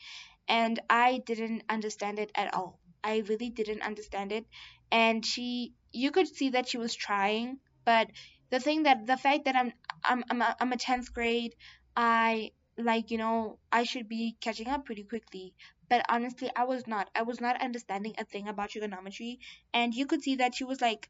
and 0.48 0.80
i 0.88 1.18
didn't 1.26 1.62
understand 1.68 2.18
it 2.18 2.30
at 2.34 2.54
all. 2.54 2.78
I 3.04 3.24
really 3.28 3.50
didn't 3.50 3.82
understand 3.82 4.30
it. 4.30 4.46
And 4.92 5.24
she 5.26 5.72
you 5.92 6.10
could 6.12 6.28
see 6.28 6.50
that 6.50 6.68
she 6.68 6.78
was 6.78 6.94
trying 6.94 7.58
but 7.84 8.08
the 8.50 8.60
thing 8.60 8.84
that 8.84 9.06
the 9.06 9.16
fact 9.16 9.46
that 9.46 9.56
i'm 9.56 9.72
i'm 10.04 10.24
i'm 10.30 10.42
a, 10.42 10.56
I'm 10.60 10.72
a 10.72 10.76
10th 10.76 11.12
grade 11.12 11.54
i 11.96 12.52
like 12.82 13.10
you 13.10 13.18
know 13.18 13.58
i 13.70 13.84
should 13.84 14.08
be 14.08 14.36
catching 14.40 14.68
up 14.68 14.84
pretty 14.84 15.04
quickly. 15.04 15.54
But 15.88 16.04
honestly 16.08 16.50
i 16.56 16.64
was 16.64 16.86
not. 16.86 17.10
I 17.14 17.22
was 17.22 17.40
not 17.40 17.60
understanding 17.62 18.14
a 18.18 18.24
thing 18.24 18.48
about 18.48 18.70
trigonometry. 18.70 19.38
And 19.74 19.94
you 19.94 20.06
could 20.06 20.22
see 20.22 20.36
that 20.36 20.54
she 20.54 20.64
was 20.64 20.80
like 20.80 21.08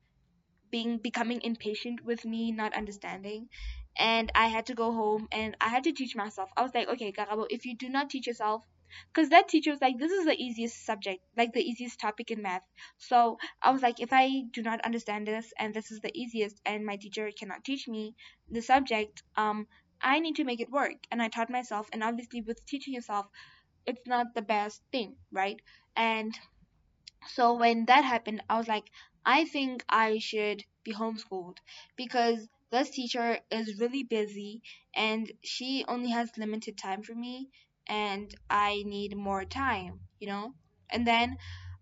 being 0.71 0.99
becoming 0.99 1.41
impatient 1.43 2.05
with 2.05 2.25
me 2.25 2.51
not 2.53 2.75
understanding. 2.75 3.49
And 3.97 4.33
i 4.35 4.47
had 4.49 4.67
to 4.67 4.75
go 4.75 4.93
home 4.93 5.29
and 5.31 5.57
i 5.61 5.69
had 5.69 5.85
to 5.85 5.93
teach 5.93 6.17
myself. 6.17 6.51
I 6.57 6.63
was 6.63 6.75
like 6.75 6.89
okay 6.89 7.13
Karabo, 7.13 7.47
if 7.51 7.65
you 7.67 7.77
do 7.77 7.89
not 7.89 8.11
teach 8.11 8.27
yourself 8.27 8.65
because 9.15 9.31
that 9.31 9.49
teacher 9.49 9.71
was 9.71 9.81
like 9.81 9.99
this 9.99 10.13
is 10.13 10.25
the 10.27 10.35
easiest 10.37 10.85
subject 10.85 11.23
like 11.37 11.53
the 11.53 11.63
easiest 11.63 11.99
topic 12.01 12.31
in 12.31 12.43
math. 12.43 12.63
So 12.99 13.39
i 13.63 13.71
was 13.71 13.83
like 13.83 14.01
if 14.01 14.13
i 14.13 14.43
do 14.53 14.63
not 14.63 14.81
understand 14.83 15.27
this 15.29 15.53
and 15.59 15.73
this 15.75 15.91
is 15.91 16.01
the 16.01 16.11
easiest 16.19 16.61
and 16.67 16.85
my 16.85 16.97
teacher 16.97 17.31
cannot 17.39 17.65
teach 17.65 17.87
me 17.89 18.15
the 18.51 18.61
subject 18.63 19.23
um 19.37 19.67
i 20.03 20.19
need 20.21 20.37
to 20.37 20.45
make 20.45 20.61
it 20.61 20.71
work 20.71 21.07
and 21.11 21.23
i 21.23 21.29
taught 21.29 21.51
myself 21.51 21.89
and 21.93 22.03
obviously 22.03 22.41
with 22.41 22.65
teaching 22.67 22.95
yourself 22.95 23.27
it's 23.87 24.07
not 24.07 24.35
the 24.35 24.43
best 24.43 24.83
thing 24.93 25.17
right 25.33 25.61
and 25.97 26.39
so 27.27 27.55
when 27.55 27.87
that 27.87 28.05
happened, 28.05 28.43
I 28.49 28.59
was 28.59 28.69
like, 28.69 28.85
I 29.25 29.45
think 29.45 29.85
I 29.89 30.19
should 30.19 30.65
be 30.85 30.93
homeschooled 30.93 31.59
because 31.97 32.49
this 32.71 32.91
teacher 32.91 33.39
is 33.51 33.81
really 33.81 34.03
busy 34.05 34.63
and 34.95 35.31
she 35.43 35.85
only 35.89 36.11
has 36.11 36.31
limited 36.39 36.79
time 36.79 37.03
for 37.03 37.15
me 37.15 37.51
and 37.89 38.33
I 38.49 38.83
need 38.87 39.17
more 39.17 39.45
time, 39.45 40.01
you 40.21 40.29
know? 40.29 40.55
And 40.91 41.07
then 41.07 41.37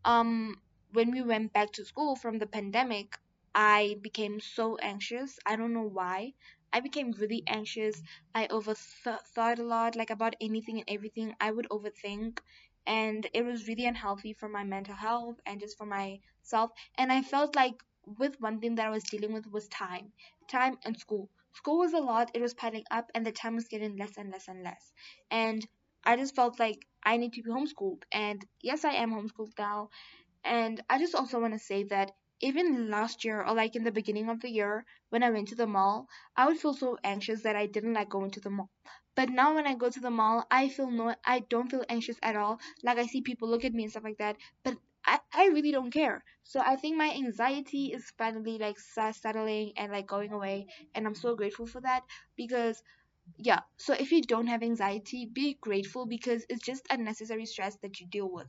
um 0.04 0.56
when 0.92 1.10
we 1.12 1.22
went 1.22 1.52
back 1.52 1.72
to 1.72 1.84
school 1.84 2.16
from 2.16 2.38
the 2.38 2.46
pandemic, 2.46 3.16
I 3.54 3.96
became 4.02 4.40
so 4.40 4.76
anxious. 4.78 5.38
I 5.46 5.56
don't 5.56 5.72
know 5.74 5.88
why. 5.88 6.32
I 6.72 6.80
became 6.80 7.12
really 7.12 7.42
anxious. 7.46 8.02
I 8.34 8.46
overthought 8.48 9.58
a 9.58 9.62
lot, 9.62 9.96
like 9.96 10.10
about 10.10 10.36
anything 10.40 10.78
and 10.80 10.88
everything. 10.88 11.34
I 11.40 11.50
would 11.50 11.68
overthink 11.70 12.38
and 12.86 13.26
it 13.32 13.42
was 13.44 13.68
really 13.68 13.86
unhealthy 13.86 14.32
for 14.32 14.48
my 14.48 14.64
mental 14.64 14.94
health 14.94 15.40
and 15.46 15.60
just 15.60 15.76
for 15.78 15.86
myself. 15.86 16.70
And 16.96 17.12
i 17.12 17.22
felt 17.22 17.54
like 17.56 17.82
with 18.18 18.40
one 18.40 18.60
thing 18.60 18.74
that 18.76 18.86
i 18.86 18.90
was 18.90 19.04
dealing 19.04 19.32
with 19.32 19.46
was 19.50 19.68
time 19.68 20.12
time 20.48 20.76
and 20.84 20.98
school. 20.98 21.30
School 21.52 21.78
was 21.78 21.92
a 21.94 21.98
lot. 21.98 22.30
It 22.34 22.40
was 22.40 22.54
piling 22.54 22.84
up 22.90 23.10
and 23.14 23.24
the 23.26 23.32
time 23.32 23.54
was 23.56 23.68
getting 23.68 23.96
less 23.96 24.16
and 24.16 24.30
less 24.30 24.48
and 24.48 24.62
less. 24.62 24.92
And 25.30 25.66
i 26.04 26.16
just 26.16 26.34
felt 26.36 26.58
like 26.60 26.86
i 27.02 27.16
need 27.16 27.32
to 27.34 27.42
be 27.42 27.50
homeschooled. 27.50 28.02
And 28.12 28.44
yes 28.62 28.84
i 28.84 28.92
am 28.92 29.12
homeschooled 29.12 29.58
now. 29.58 29.88
And 30.44 30.82
I 30.90 30.98
just 30.98 31.14
also 31.14 31.40
want 31.40 31.54
to 31.54 31.58
say 31.58 31.84
that 31.84 32.12
even 32.40 32.90
last 32.90 33.24
year, 33.24 33.42
or 33.44 33.54
like 33.54 33.76
in 33.76 33.84
the 33.84 33.92
beginning 33.92 34.28
of 34.28 34.40
the 34.40 34.50
year, 34.50 34.84
when 35.10 35.22
I 35.22 35.30
went 35.30 35.48
to 35.48 35.54
the 35.54 35.66
mall, 35.66 36.08
I 36.36 36.46
would 36.46 36.58
feel 36.58 36.74
so 36.74 36.98
anxious 37.04 37.42
that 37.42 37.56
I 37.56 37.66
didn't 37.66 37.94
like 37.94 38.08
going 38.10 38.30
to 38.32 38.40
the 38.40 38.50
mall. 38.50 38.70
But 39.14 39.28
now 39.30 39.54
when 39.54 39.66
I 39.66 39.74
go 39.74 39.88
to 39.90 40.00
the 40.00 40.10
mall, 40.10 40.46
I 40.50 40.68
feel 40.68 40.90
no, 40.90 41.14
I 41.24 41.40
don't 41.40 41.70
feel 41.70 41.84
anxious 41.88 42.18
at 42.22 42.36
all. 42.36 42.58
Like 42.82 42.98
I 42.98 43.06
see 43.06 43.22
people 43.22 43.48
look 43.48 43.64
at 43.64 43.72
me 43.72 43.84
and 43.84 43.90
stuff 43.92 44.04
like 44.04 44.18
that, 44.18 44.36
but 44.64 44.76
I, 45.06 45.20
I 45.32 45.46
really 45.46 45.70
don't 45.72 45.92
care. 45.92 46.24
So 46.42 46.60
I 46.60 46.76
think 46.76 46.96
my 46.96 47.10
anxiety 47.12 47.92
is 47.92 48.10
finally 48.18 48.58
like 48.58 48.78
settling 48.78 49.72
and 49.76 49.92
like 49.92 50.06
going 50.06 50.32
away, 50.32 50.66
and 50.94 51.06
I'm 51.06 51.14
so 51.14 51.36
grateful 51.36 51.66
for 51.66 51.80
that 51.82 52.02
because 52.36 52.82
yeah. 53.38 53.60
So 53.78 53.94
if 53.94 54.12
you 54.12 54.22
don't 54.22 54.46
have 54.48 54.62
anxiety, 54.62 55.26
be 55.26 55.58
grateful 55.60 56.06
because 56.06 56.44
it's 56.48 56.64
just 56.64 56.86
unnecessary 56.90 57.46
stress 57.46 57.76
that 57.82 58.00
you 58.00 58.06
deal 58.06 58.30
with. 58.30 58.48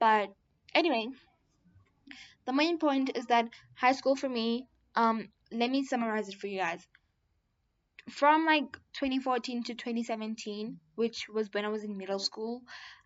But 0.00 0.30
anyway, 0.74 1.08
the 2.46 2.52
main 2.52 2.78
point 2.78 3.10
is 3.16 3.26
that 3.26 3.48
high 3.76 3.92
school 3.92 4.16
for 4.16 4.28
me, 4.28 4.66
um, 4.94 5.28
let 5.52 5.70
me 5.70 5.84
summarize 5.84 6.28
it 6.28 6.36
for 6.36 6.46
you 6.46 6.58
guys. 6.60 6.86
From 8.10 8.46
like 8.46 8.78
2014 8.94 9.62
to 9.64 9.74
2017, 9.74 10.80
which 10.94 11.28
was 11.28 11.50
when 11.52 11.66
I 11.66 11.68
was 11.68 11.84
in 11.84 11.98
middle 11.98 12.18
school, 12.18 12.62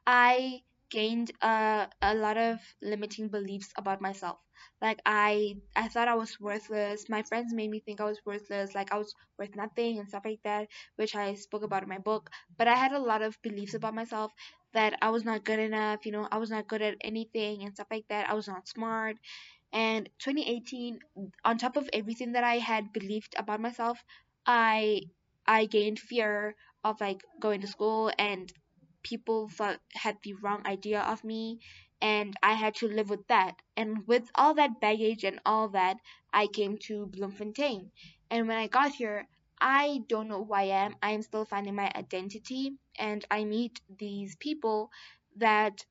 I 0.07 0.63
gained 0.91 1.33
a, 1.43 1.89
a 2.01 2.15
lot 2.15 2.37
of 2.37 2.61
limiting 2.81 3.29
beliefs 3.29 3.73
about 3.77 4.01
myself. 4.01 4.39
Like 4.81 5.01
I 5.05 5.57
I 5.77 5.89
thought 5.89 6.09
I 6.09 6.15
was 6.15 6.39
worthless. 6.41 7.09
My 7.09 7.23
friends 7.25 7.53
made 7.53 7.71
me 7.71 7.81
think 7.81 8.01
I 8.01 8.05
was 8.05 8.21
worthless, 8.25 8.75
like 8.75 8.93
I 8.93 8.99
was 8.99 9.15
worth 9.39 9.55
nothing 9.57 9.99
and 9.99 10.09
stuff 10.09 10.25
like 10.25 10.43
that, 10.45 10.69
which 10.97 11.15
I 11.17 11.35
spoke 11.35 11.63
about 11.65 11.83
in 11.83 11.89
my 11.89 11.99
book. 11.99 12.31
But 12.57 12.69
I 12.69 12.75
had 12.77 12.93
a 12.93 12.99
lot 13.01 13.23
of 13.23 13.41
beliefs 13.43 13.75
about 13.75 13.95
myself 13.95 14.33
that 14.79 14.95
I 15.03 15.11
was 15.11 15.25
not 15.25 15.45
good 15.45 15.59
enough, 15.59 16.07
you 16.07 16.13
know, 16.13 16.29
I 16.31 16.39
was 16.39 16.51
not 16.51 16.69
good 16.69 16.83
at 16.83 16.97
anything 17.03 17.63
and 17.65 17.75
stuff 17.75 17.89
like 17.91 18.07
that. 18.09 18.31
I 18.31 18.35
was 18.35 18.47
not 18.47 18.69
smart. 18.69 19.17
And 19.73 20.09
2018 20.19 21.01
on 21.45 21.59
top 21.59 21.77
of 21.77 21.91
everything 21.93 22.33
that 22.33 22.45
i 22.45 22.57
had 22.57 22.93
believed 22.93 23.35
about 23.37 23.61
myself 23.61 24.03
i 24.47 25.03
i 25.47 25.67
gained 25.67 25.99
fear 25.99 26.55
of 26.85 27.01
like 27.01 27.23
going 27.41 27.61
to 27.61 27.67
school 27.67 28.11
and 28.19 28.53
people 29.03 29.49
thought 29.49 29.81
had 29.93 30.17
the 30.23 30.35
wrong 30.43 30.63
idea 30.67 31.01
of 31.03 31.23
me 31.25 31.59
and 32.01 32.35
i 32.43 32.55
had 32.55 32.75
to 32.77 32.89
live 32.89 33.11
with 33.11 33.27
that. 33.29 33.55
And 33.77 34.07
with 34.07 34.31
all 34.35 34.55
that 34.55 34.81
baggage 34.81 35.25
and 35.25 35.41
all 35.45 35.69
that 35.71 35.97
i 36.33 36.47
came 36.47 36.79
to 36.89 37.07
bloemfontein. 37.07 37.91
And 38.31 38.49
when 38.49 38.57
i 38.57 38.67
got 38.69 38.93
here 38.93 39.27
i 39.61 40.01
don't 40.09 40.29
know 40.29 40.45
who 40.45 40.55
i 40.55 40.65
am. 40.65 40.95
I 41.03 41.11
am 41.11 41.23
still 41.23 41.45
finding 41.45 41.75
my 41.75 41.91
identity 41.95 42.73
and 42.99 43.25
i 43.31 43.45
meet 43.45 43.81
these 43.99 44.37
people 44.37 44.91
that 45.37 45.85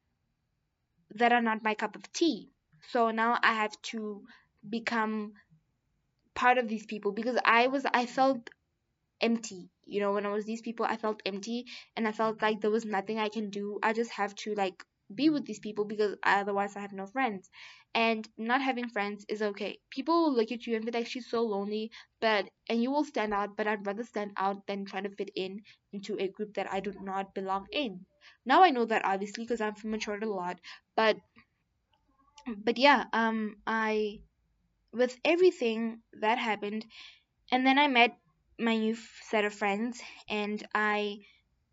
that 1.15 1.31
are 1.33 1.41
not 1.41 1.63
my 1.63 1.73
cup 1.73 1.95
of 1.95 2.11
tea. 2.13 2.49
So 2.89 3.11
now 3.11 3.37
I 3.41 3.53
have 3.53 3.81
to 3.93 4.23
become 4.67 5.33
part 6.35 6.57
of 6.57 6.67
these 6.67 6.85
people 6.85 7.11
because 7.11 7.37
I 7.43 7.67
was 7.67 7.85
I 7.93 8.05
felt 8.05 8.49
empty. 9.21 9.69
You 9.85 10.01
know, 10.01 10.13
when 10.13 10.25
I 10.25 10.29
was 10.33 10.45
these 10.45 10.61
people, 10.61 10.85
I 10.85 10.97
felt 10.97 11.21
empty 11.25 11.65
and 11.95 12.07
I 12.07 12.11
felt 12.11 12.41
like 12.41 12.61
there 12.61 12.71
was 12.71 12.85
nothing 12.85 13.19
I 13.19 13.29
can 13.29 13.49
do. 13.49 13.79
I 13.81 13.93
just 13.93 14.11
have 14.11 14.35
to 14.35 14.53
like 14.55 14.83
be 15.13 15.29
with 15.29 15.45
these 15.45 15.59
people 15.59 15.85
because 15.85 16.15
otherwise 16.23 16.75
I 16.75 16.81
have 16.81 16.93
no 16.93 17.05
friends. 17.07 17.49
And 17.95 18.27
not 18.37 18.61
having 18.61 18.89
friends 18.89 19.25
is 19.27 19.41
okay. 19.41 19.79
People 19.89 20.23
will 20.23 20.33
look 20.35 20.51
at 20.51 20.67
you 20.67 20.75
and 20.75 20.85
be 20.85 20.91
like, 20.91 21.07
she's 21.07 21.29
so 21.29 21.41
lonely, 21.41 21.91
but 22.21 22.49
and 22.69 22.81
you 22.81 22.91
will 22.91 23.03
stand 23.05 23.33
out, 23.33 23.57
but 23.57 23.67
I'd 23.67 23.85
rather 23.87 24.03
stand 24.03 24.31
out 24.37 24.65
than 24.67 24.85
try 24.85 25.01
to 25.01 25.09
fit 25.09 25.31
in 25.35 25.61
into 25.93 26.15
a 26.19 26.27
group 26.27 26.53
that 26.55 26.71
I 26.71 26.79
do 26.79 26.93
not 27.01 27.33
belong 27.33 27.67
in. 27.71 28.05
Now 28.45 28.63
I 28.63 28.69
know 28.71 28.85
that 28.85 29.05
obviously 29.05 29.43
because 29.45 29.61
I've 29.61 29.83
matured 29.83 30.23
a 30.23 30.29
lot, 30.29 30.59
but 30.95 31.17
but 32.63 32.77
yeah, 32.77 33.05
um, 33.13 33.57
I 33.65 34.19
with 34.93 35.17
everything 35.25 36.01
that 36.21 36.37
happened, 36.39 36.85
and 37.51 37.65
then 37.65 37.79
I 37.79 37.87
met 37.87 38.17
my 38.59 38.77
new 38.77 38.95
set 39.29 39.45
of 39.45 39.53
friends, 39.53 40.01
and 40.29 40.65
I 40.75 41.19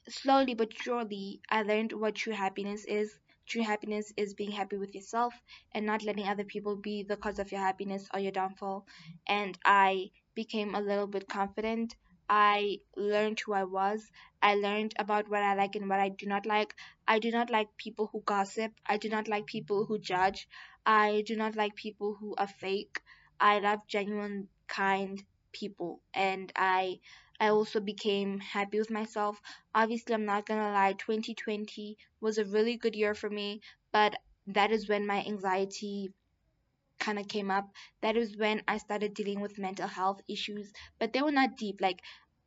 slowly 0.09 0.55
but 0.55 0.73
surely 0.75 1.41
I 1.51 1.63
learned 1.63 1.93
what 1.93 2.17
true 2.17 2.35
happiness 2.35 2.85
is. 2.87 3.19
True 3.47 3.63
happiness 3.63 4.13
is 4.17 4.35
being 4.35 4.51
happy 4.53 4.77
with 4.77 4.95
yourself 4.95 5.35
and 5.73 5.87
not 5.87 6.03
letting 6.03 6.27
other 6.29 6.45
people 6.45 6.77
be 6.77 7.03
the 7.03 7.17
cause 7.17 7.39
of 7.39 7.51
your 7.53 7.61
happiness 7.61 8.09
or 8.13 8.21
your 8.21 8.33
downfall. 8.33 8.87
And 9.27 9.59
I 9.65 10.11
became 10.35 10.75
a 10.75 10.81
little 10.81 11.07
bit 11.07 11.29
confident. 11.29 11.95
I 12.29 12.81
learned 12.97 13.41
who 13.41 13.53
I 13.53 13.65
was. 13.65 14.11
I 14.43 14.55
learned 14.57 14.95
about 14.99 15.29
what 15.29 15.43
I 15.43 15.55
like 15.55 15.75
and 15.77 15.89
what 15.89 16.01
I 16.01 16.09
do 16.11 16.27
not 16.27 16.47
like. 16.47 16.75
I 17.07 17.19
do 17.19 17.31
not 17.31 17.51
like 17.51 17.77
people 17.77 18.09
who 18.13 18.23
gossip. 18.23 18.73
I 18.87 18.97
do 18.99 19.09
not 19.09 19.29
like 19.29 19.47
people 19.47 19.85
who 19.87 19.99
judge. 19.99 20.49
I 20.87 21.23
do 21.27 21.37
not 21.37 21.57
like 21.57 21.75
people 21.77 22.15
who 22.15 22.35
are 22.37 22.47
fake. 22.49 23.01
I 23.41 23.59
love 23.61 23.87
genuine, 23.87 24.49
kind 24.69 25.23
people. 25.53 26.01
And 26.15 26.53
I 26.57 27.01
I 27.41 27.49
also 27.49 27.81
became 27.81 28.41
happy 28.41 28.79
with 28.79 28.91
myself 28.91 29.41
Obviously, 29.75 30.15
I'm 30.15 30.25
not 30.25 30.47
gonna 30.47 30.73
lie, 30.73 30.95
2020 30.95 31.97
was 32.21 32.39
a 32.39 32.45
really 32.45 32.77
good 32.77 32.97
year 32.97 33.15
for 33.15 33.31
me, 33.31 33.61
but 33.93 34.17
that 34.47 34.71
is 34.73 34.89
when 34.89 35.07
my 35.07 35.25
anxiety 35.25 36.13
kind 36.99 37.19
of 37.19 37.29
came 37.29 37.51
up. 37.51 37.71
That 38.01 38.17
is 38.17 38.37
when 38.37 38.63
I 38.67 38.79
started 38.79 39.15
dealing 39.15 39.41
with 39.41 39.59
mental 39.59 39.87
health 39.89 40.21
issues, 40.29 40.73
but 40.99 41.13
they 41.13 41.23
were 41.23 41.31
not 41.33 41.57
deep. 41.57 41.81
Like, 41.81 42.01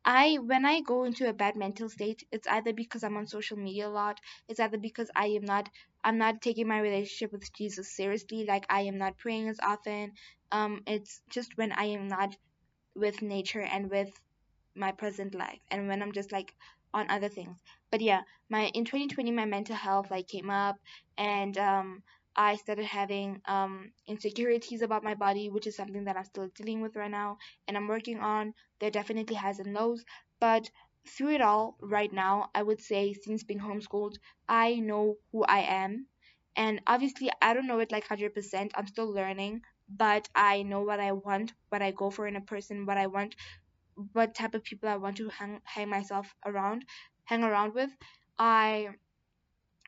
I 0.04 0.36
when 0.36 0.66
I 0.66 0.80
go 0.80 1.04
into 1.04 1.28
a 1.28 1.32
bad 1.32 1.56
mental 1.56 1.88
state, 1.88 2.24
it's 2.30 2.46
either 2.46 2.72
because 2.74 3.02
I'm 3.04 3.16
on 3.16 3.26
social 3.26 3.56
media 3.56 3.88
a 3.88 3.90
lot, 3.90 4.20
it's 4.48 4.60
either 4.60 4.78
because 4.78 5.10
I 5.16 5.26
am 5.28 5.44
not 5.46 5.68
I'm 6.04 6.18
not 6.18 6.42
taking 6.42 6.68
my 6.68 6.78
relationship 6.80 7.32
with 7.32 7.52
Jesus 7.54 7.94
seriously, 7.96 8.44
like 8.46 8.66
I 8.70 8.82
am 8.82 8.98
not 8.98 9.18
praying 9.18 9.48
as 9.48 9.58
often. 9.60 10.12
Um, 10.52 10.82
it's 10.86 11.20
just 11.30 11.56
when 11.56 11.72
I 11.72 11.84
am 11.86 12.08
not 12.08 12.36
with 12.94 13.22
nature 13.22 13.62
and 13.62 13.90
with 13.90 14.10
my 14.78 14.92
present 14.92 15.34
life 15.34 15.60
and 15.70 15.88
when 15.88 16.02
I'm 16.02 16.12
just 16.12 16.32
like 16.32 16.54
on 16.94 17.10
other 17.10 17.28
things. 17.28 17.58
But 17.90 18.00
yeah, 18.00 18.22
my 18.48 18.66
in 18.74 18.84
2020 18.84 19.30
my 19.30 19.44
mental 19.44 19.76
health 19.76 20.10
like 20.10 20.28
came 20.28 20.50
up 20.50 20.76
and 21.16 21.56
um 21.58 22.02
I 22.36 22.56
started 22.56 22.84
having 22.86 23.40
um 23.46 23.92
insecurities 24.06 24.82
about 24.82 25.04
my 25.04 25.14
body, 25.14 25.48
which 25.50 25.66
is 25.66 25.76
something 25.76 26.04
that 26.04 26.16
I'm 26.16 26.24
still 26.24 26.48
dealing 26.54 26.80
with 26.80 26.96
right 26.96 27.10
now 27.10 27.38
and 27.66 27.76
I'm 27.76 27.88
working 27.88 28.20
on. 28.20 28.54
There 28.80 28.90
definitely 28.90 29.36
has 29.36 29.58
and 29.58 29.74
lows, 29.74 30.04
but 30.40 30.70
through 31.06 31.30
it 31.34 31.40
all 31.40 31.76
right 31.80 32.12
now, 32.12 32.50
I 32.54 32.62
would 32.62 32.80
say 32.80 33.14
since 33.14 33.42
being 33.42 33.60
homeschooled, 33.60 34.16
I 34.48 34.74
know 34.76 35.16
who 35.32 35.44
I 35.44 35.60
am. 35.60 36.06
And 36.56 36.80
obviously, 36.86 37.30
I 37.40 37.54
don't 37.54 37.66
know 37.66 37.78
it 37.80 37.92
like 37.92 38.04
100%. 38.04 38.72
I'm 38.74 38.86
still 38.86 39.10
learning, 39.12 39.62
but 39.88 40.28
I 40.34 40.62
know 40.62 40.82
what 40.82 41.00
I 41.00 41.12
want, 41.12 41.52
what 41.70 41.82
I 41.82 41.92
go 41.92 42.10
for 42.10 42.26
in 42.26 42.36
a 42.36 42.40
person, 42.40 42.84
what 42.86 42.98
I 42.98 43.06
want 43.06 43.34
what 44.12 44.34
type 44.34 44.54
of 44.54 44.64
people 44.64 44.88
I 44.88 44.96
want 44.96 45.16
to 45.18 45.28
hang 45.28 45.60
hang 45.64 45.88
myself 45.88 46.34
around, 46.44 46.84
hang 47.24 47.44
around 47.44 47.74
with. 47.74 47.90
I 48.38 48.88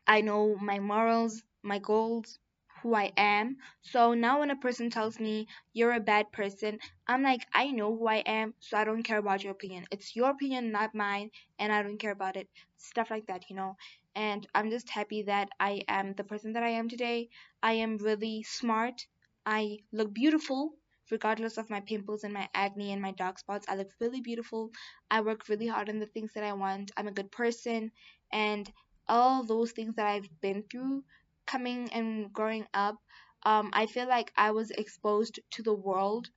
I 0.06 0.20
know 0.20 0.56
my 0.56 0.78
morals, 0.78 1.42
my 1.62 1.78
goals, 1.78 2.38
who 2.82 2.94
I 2.94 3.12
am. 3.16 3.56
So 3.80 4.12
now 4.12 4.40
when 4.40 4.50
a 4.50 4.56
person 4.56 4.90
tells 4.90 5.18
me 5.18 5.48
you're 5.72 5.92
a 5.94 6.00
bad 6.00 6.32
person, 6.32 6.80
I'm 7.06 7.22
like, 7.22 7.46
I 7.54 7.70
know 7.70 7.96
who 7.96 8.06
I 8.06 8.16
am, 8.16 8.52
so 8.58 8.76
I 8.76 8.84
don't 8.84 9.02
care 9.02 9.16
about 9.16 9.42
your 9.42 9.52
opinion. 9.52 9.86
It's 9.90 10.14
your 10.14 10.28
opinion, 10.30 10.70
not 10.70 10.94
mine, 10.94 11.30
and 11.58 11.72
I 11.72 11.82
don't 11.82 11.96
care 11.96 12.10
about 12.10 12.36
it. 12.36 12.50
Stuff 12.76 13.10
like 13.10 13.26
that, 13.28 13.48
you 13.48 13.56
know. 13.56 13.78
And 14.14 14.46
I'm 14.54 14.68
just 14.70 14.90
happy 14.90 15.22
that 15.22 15.48
I 15.58 15.82
am 15.88 16.12
the 16.12 16.24
person 16.24 16.52
that 16.52 16.62
I 16.62 16.70
am 16.70 16.88
today. 16.90 17.30
I 17.62 17.72
am 17.74 17.96
really 17.96 18.42
smart. 18.42 19.06
I 19.46 19.78
look 19.92 20.12
beautiful 20.12 20.74
regardless 21.10 21.58
of 21.58 21.70
my 21.70 21.80
pimples 21.80 22.24
and 22.24 22.32
my 22.34 22.48
acne 22.54 22.92
and 22.92 23.02
my 23.02 23.12
dark 23.12 23.38
spots. 23.38 23.66
I 23.68 23.76
look 23.76 23.90
really 24.00 24.20
beautiful. 24.20 24.70
I 25.10 25.20
work 25.20 25.48
really 25.48 25.66
hard 25.66 25.88
on 25.88 25.98
the 25.98 26.06
things 26.06 26.32
that 26.34 26.44
I 26.44 26.52
want. 26.52 26.90
I'm 26.96 27.08
a 27.08 27.12
good 27.12 27.30
person. 27.32 27.92
And 28.32 28.70
all 29.08 29.44
those 29.44 29.72
things 29.72 29.94
that 29.96 30.06
I've 30.06 30.28
been 30.40 30.62
through 30.70 31.04
coming 31.46 31.92
and 31.92 32.32
growing 32.32 32.66
up, 32.74 32.96
um, 33.44 33.70
I 33.72 33.86
feel 33.86 34.06
like 34.08 34.32
I 34.36 34.50
was 34.52 34.70
exposed 34.70 35.40
to 35.52 35.62
the 35.62 35.74
world. 35.74 36.30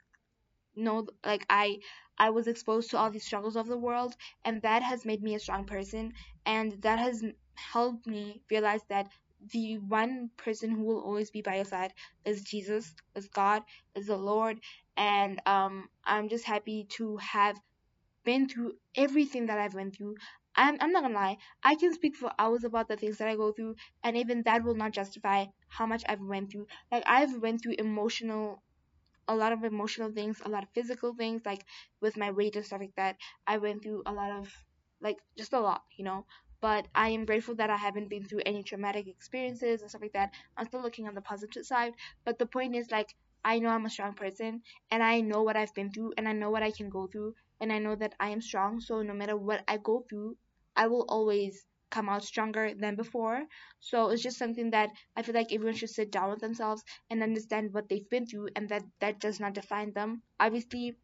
No, 0.76 1.08
like 1.26 1.46
I 1.50 1.80
I 2.18 2.30
was 2.30 2.48
exposed 2.48 2.92
to 2.92 2.98
all 2.98 3.10
these 3.10 3.26
struggles 3.26 3.56
of 3.56 3.68
the 3.68 3.78
world, 3.78 4.16
and 4.46 4.62
that 4.62 4.84
has 4.84 5.04
made 5.06 5.24
me 5.24 5.34
a 5.36 5.40
strong 5.40 5.66
person, 5.66 6.14
and 6.46 6.74
that 6.84 7.00
has 7.00 7.24
helped 7.56 8.06
me 8.06 8.44
realize 8.52 8.84
that 8.90 9.10
the 9.52 9.78
one 9.78 10.30
person 10.38 10.72
who 10.72 10.84
will 10.84 11.02
always 11.02 11.32
be 11.32 11.42
by 11.42 11.56
your 11.56 11.66
side 11.66 11.94
is 12.26 12.44
Jesus, 12.44 12.94
is 13.16 13.28
God, 13.28 13.64
is 13.96 14.08
the 14.08 14.18
Lord, 14.18 14.60
and 14.98 15.42
um, 15.46 15.90
I'm 16.06 16.30
just 16.30 16.46
happy 16.46 16.86
to 16.98 17.18
have 17.18 17.60
been 18.24 18.48
through 18.48 18.74
everything 18.96 19.48
that 19.48 19.60
I've 19.60 19.74
went 19.74 19.96
through. 19.96 20.16
I'm, 20.56 20.78
I'm 20.80 20.92
not 20.92 21.04
gonna 21.04 21.16
lie, 21.16 21.38
I 21.64 21.76
can 21.76 21.94
speak 21.94 22.16
for 22.16 22.32
hours 22.38 22.64
about 22.64 22.88
the 22.88 22.96
things 22.98 23.18
that 23.18 23.28
I 23.28 23.36
go 23.36 23.52
through, 23.52 23.76
and 24.04 24.18
even 24.18 24.44
that 24.44 24.64
will 24.64 24.76
not 24.76 24.92
justify 24.94 25.46
how 25.68 25.86
much 25.86 26.04
I've 26.08 26.22
went 26.22 26.52
through. 26.52 26.68
Like 26.92 27.04
I've 27.08 27.42
went 27.42 27.62
through 27.64 27.76
emotional 27.80 28.62
a 29.28 29.36
lot 29.36 29.54
of 29.54 29.64
emotional 29.64 30.12
things, 30.12 30.42
a 30.44 30.50
lot 30.50 30.64
of 30.64 30.70
physical 30.74 31.14
things, 31.14 31.42
like 31.46 31.64
with 32.02 32.18
my 32.18 32.32
weight 32.32 32.56
and 32.56 32.66
stuff 32.66 32.82
like 32.82 32.96
that. 32.96 33.18
I 33.48 33.58
went 33.58 33.84
through 33.84 34.04
a 34.06 34.12
lot 34.12 34.32
of, 34.32 34.52
like, 35.02 35.18
just 35.38 35.54
a 35.54 35.60
lot, 35.60 35.84
you 35.96 36.04
know. 36.04 36.26
But 36.64 36.88
I 36.96 37.10
am 37.10 37.26
grateful 37.26 37.56
that 37.58 37.70
I 37.70 37.78
haven't 37.78 38.10
been 38.10 38.26
through 38.26 38.42
any 38.48 38.64
traumatic 38.64 39.08
experiences 39.08 39.82
and 39.82 39.90
stuff 39.90 40.02
like 40.02 40.14
that. 40.14 40.32
I'm 40.58 40.66
still 40.66 40.82
looking 40.82 41.08
on 41.08 41.14
the 41.14 41.22
positive 41.22 41.66
side. 41.66 41.94
But 42.26 42.40
the 42.40 42.48
point 42.48 42.76
is, 42.76 42.90
like, 42.92 43.14
I 43.46 43.60
know 43.60 43.70
I'm 43.70 43.86
a 43.86 43.90
strong 43.90 44.14
person 44.16 44.64
and 44.90 45.04
I 45.04 45.22
know 45.22 45.44
what 45.44 45.58
I've 45.58 45.74
been 45.76 45.92
through 45.92 46.14
and 46.18 46.28
I 46.28 46.32
know 46.34 46.50
what 46.50 46.64
I 46.64 46.72
can 46.72 46.90
go 46.90 47.08
through 47.08 47.36
and 47.60 47.72
I 47.74 47.80
know 47.80 47.96
that 47.96 48.16
I 48.20 48.30
am 48.30 48.42
strong. 48.42 48.80
So 48.80 49.02
no 49.04 49.14
matter 49.14 49.38
what 49.38 49.64
I 49.68 49.78
go 49.78 50.06
through, 50.10 50.38
I 50.76 50.88
will 50.88 51.06
always 51.10 51.66
come 51.90 52.10
out 52.10 52.24
stronger 52.24 52.74
than 52.74 52.96
before. 52.96 53.44
So 53.82 54.10
it's 54.10 54.24
just 54.24 54.38
something 54.38 54.72
that 54.72 54.90
I 55.16 55.22
feel 55.22 55.36
like 55.36 55.54
everyone 55.54 55.76
should 55.76 55.90
sit 55.92 56.12
down 56.12 56.30
with 56.32 56.40
themselves 56.40 56.84
and 57.10 57.22
understand 57.22 57.74
what 57.74 57.90
they've 57.90 58.10
been 58.10 58.26
through 58.26 58.50
and 58.56 58.70
that 58.70 58.84
that 59.02 59.20
does 59.20 59.40
not 59.40 59.54
define 59.54 59.94
them. 59.94 60.22
Obviously, 60.40 60.96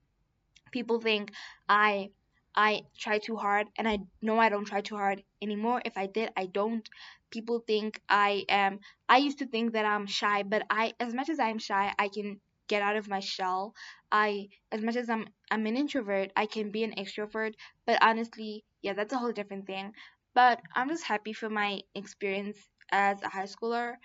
people 0.71 0.99
think 1.01 1.31
I 1.67 2.11
I 2.55 2.83
try 2.97 3.19
too 3.19 3.35
hard 3.37 3.67
and 3.77 3.87
I 3.87 3.99
know 4.21 4.39
I 4.39 4.49
don't 4.49 4.65
try 4.65 4.81
too 4.81 4.95
hard 4.97 5.23
anymore. 5.41 5.81
If 5.85 5.97
I 5.97 6.07
did, 6.07 6.31
I 6.35 6.45
don't. 6.47 6.87
People 7.31 7.59
think 7.59 8.01
I 8.09 8.45
am 8.49 8.79
I 9.07 9.17
used 9.17 9.39
to 9.39 9.47
think 9.47 9.73
that 9.73 9.85
I'm 9.85 10.05
shy, 10.07 10.43
but 10.43 10.63
I 10.69 10.93
as 10.99 11.13
much 11.13 11.29
as 11.29 11.39
I'm 11.39 11.59
shy, 11.59 11.93
I 11.97 12.07
can 12.09 12.39
get 12.67 12.81
out 12.81 12.95
of 12.97 13.07
my 13.07 13.19
shell. 13.19 13.73
I 14.11 14.49
as 14.71 14.81
much 14.81 14.95
as 14.95 15.09
I'm 15.09 15.27
I'm 15.51 15.65
an 15.65 15.77
introvert, 15.77 16.31
I 16.35 16.45
can 16.45 16.71
be 16.71 16.83
an 16.83 16.93
extrovert, 16.95 17.53
but 17.85 17.97
honestly, 18.01 18.63
yeah, 18.81 18.93
that's 18.93 19.13
a 19.13 19.17
whole 19.17 19.31
different 19.31 19.67
thing. 19.67 19.93
But 20.33 20.61
I'm 20.75 20.89
just 20.89 21.03
happy 21.03 21.33
for 21.33 21.49
my 21.49 21.81
experience 21.95 22.57
as 22.91 23.21
a 23.23 23.29
high 23.29 23.45
schooler. 23.45 23.95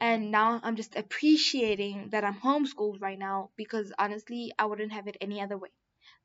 And 0.00 0.30
now 0.30 0.60
I'm 0.62 0.76
just 0.76 0.94
appreciating 0.94 2.10
that 2.10 2.22
I'm 2.22 2.38
homeschooled 2.38 3.00
right 3.00 3.18
now 3.18 3.50
because 3.56 3.94
honestly, 3.98 4.52
I 4.58 4.66
wouldn't 4.66 4.92
have 4.92 5.06
it 5.06 5.16
any 5.22 5.40
other 5.40 5.56
way. 5.56 5.70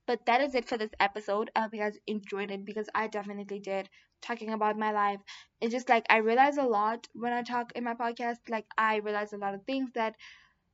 But 0.08 0.26
that 0.26 0.42
is 0.42 0.56
it 0.56 0.66
for 0.68 0.78
this 0.78 0.92
episode. 1.00 1.52
I 1.56 1.62
hope 1.62 1.74
you 1.74 1.80
guys 1.80 1.98
enjoyed 2.08 2.52
it 2.52 2.66
because 2.66 2.90
I 2.96 3.08
definitely 3.08 3.60
did. 3.60 3.90
Talking 4.22 4.52
about 4.52 4.78
my 4.78 4.92
life. 4.92 5.20
It's 5.62 5.74
just 5.74 5.90
like 5.90 6.06
I 6.10 6.18
realize 6.18 6.58
a 6.58 6.64
lot 6.64 7.08
when 7.14 7.34
I 7.34 7.44
talk 7.44 7.72
in 7.76 7.84
my 7.84 7.94
podcast. 7.94 8.38
Like 8.50 8.66
I 8.78 8.98
realize 8.98 9.34
a 9.34 9.38
lot 9.38 9.54
of 9.54 9.64
things 9.66 9.92
that 9.94 10.16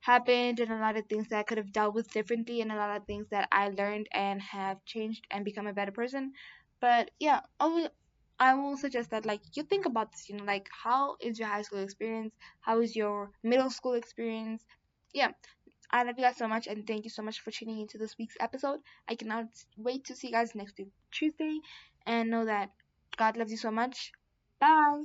happened 0.00 0.60
and 0.60 0.70
a 0.72 0.78
lot 0.78 0.96
of 0.96 1.06
things 1.06 1.28
that 1.28 1.38
I 1.38 1.42
could 1.44 1.58
have 1.58 1.72
dealt 1.72 1.94
with 1.94 2.10
differently 2.12 2.60
and 2.60 2.72
a 2.72 2.76
lot 2.76 2.96
of 2.96 3.06
things 3.06 3.26
that 3.30 3.48
I 3.52 3.68
learned 3.70 4.08
and 4.12 4.40
have 4.42 4.84
changed 4.84 5.26
and 5.30 5.44
become 5.44 5.66
a 5.66 5.72
better 5.72 5.92
person. 5.92 6.32
But 6.80 7.10
yeah, 7.20 7.40
I 7.60 7.66
will 7.66 7.88
I 8.38 8.54
will 8.54 8.76
suggest 8.76 9.10
that 9.10 9.24
like 9.26 9.40
you 9.54 9.62
think 9.62 9.86
about 9.86 10.12
this, 10.12 10.28
you 10.28 10.36
know, 10.36 10.44
like 10.44 10.68
how 10.84 11.16
is 11.20 11.38
your 11.38 11.48
high 11.48 11.62
school 11.62 11.78
experience? 11.80 12.34
How 12.60 12.80
is 12.80 12.96
your 12.96 13.30
middle 13.42 13.70
school 13.70 13.94
experience? 13.94 14.64
Yeah. 15.14 15.32
I 15.92 16.02
love 16.04 16.18
you 16.18 16.24
guys 16.24 16.36
so 16.36 16.48
much 16.48 16.66
and 16.66 16.86
thank 16.86 17.04
you 17.04 17.10
so 17.10 17.22
much 17.22 17.40
for 17.40 17.50
tuning 17.50 17.80
into 17.80 17.98
this 17.98 18.16
week's 18.18 18.36
episode. 18.40 18.80
I 19.08 19.14
cannot 19.14 19.46
wait 19.76 20.04
to 20.06 20.16
see 20.16 20.28
you 20.28 20.32
guys 20.32 20.54
next 20.54 20.78
week 20.78 20.92
Tuesday 21.10 21.58
and 22.06 22.30
know 22.30 22.44
that 22.46 22.70
God 23.16 23.36
loves 23.36 23.50
you 23.50 23.58
so 23.58 23.70
much. 23.70 24.12
Bye. 24.58 25.04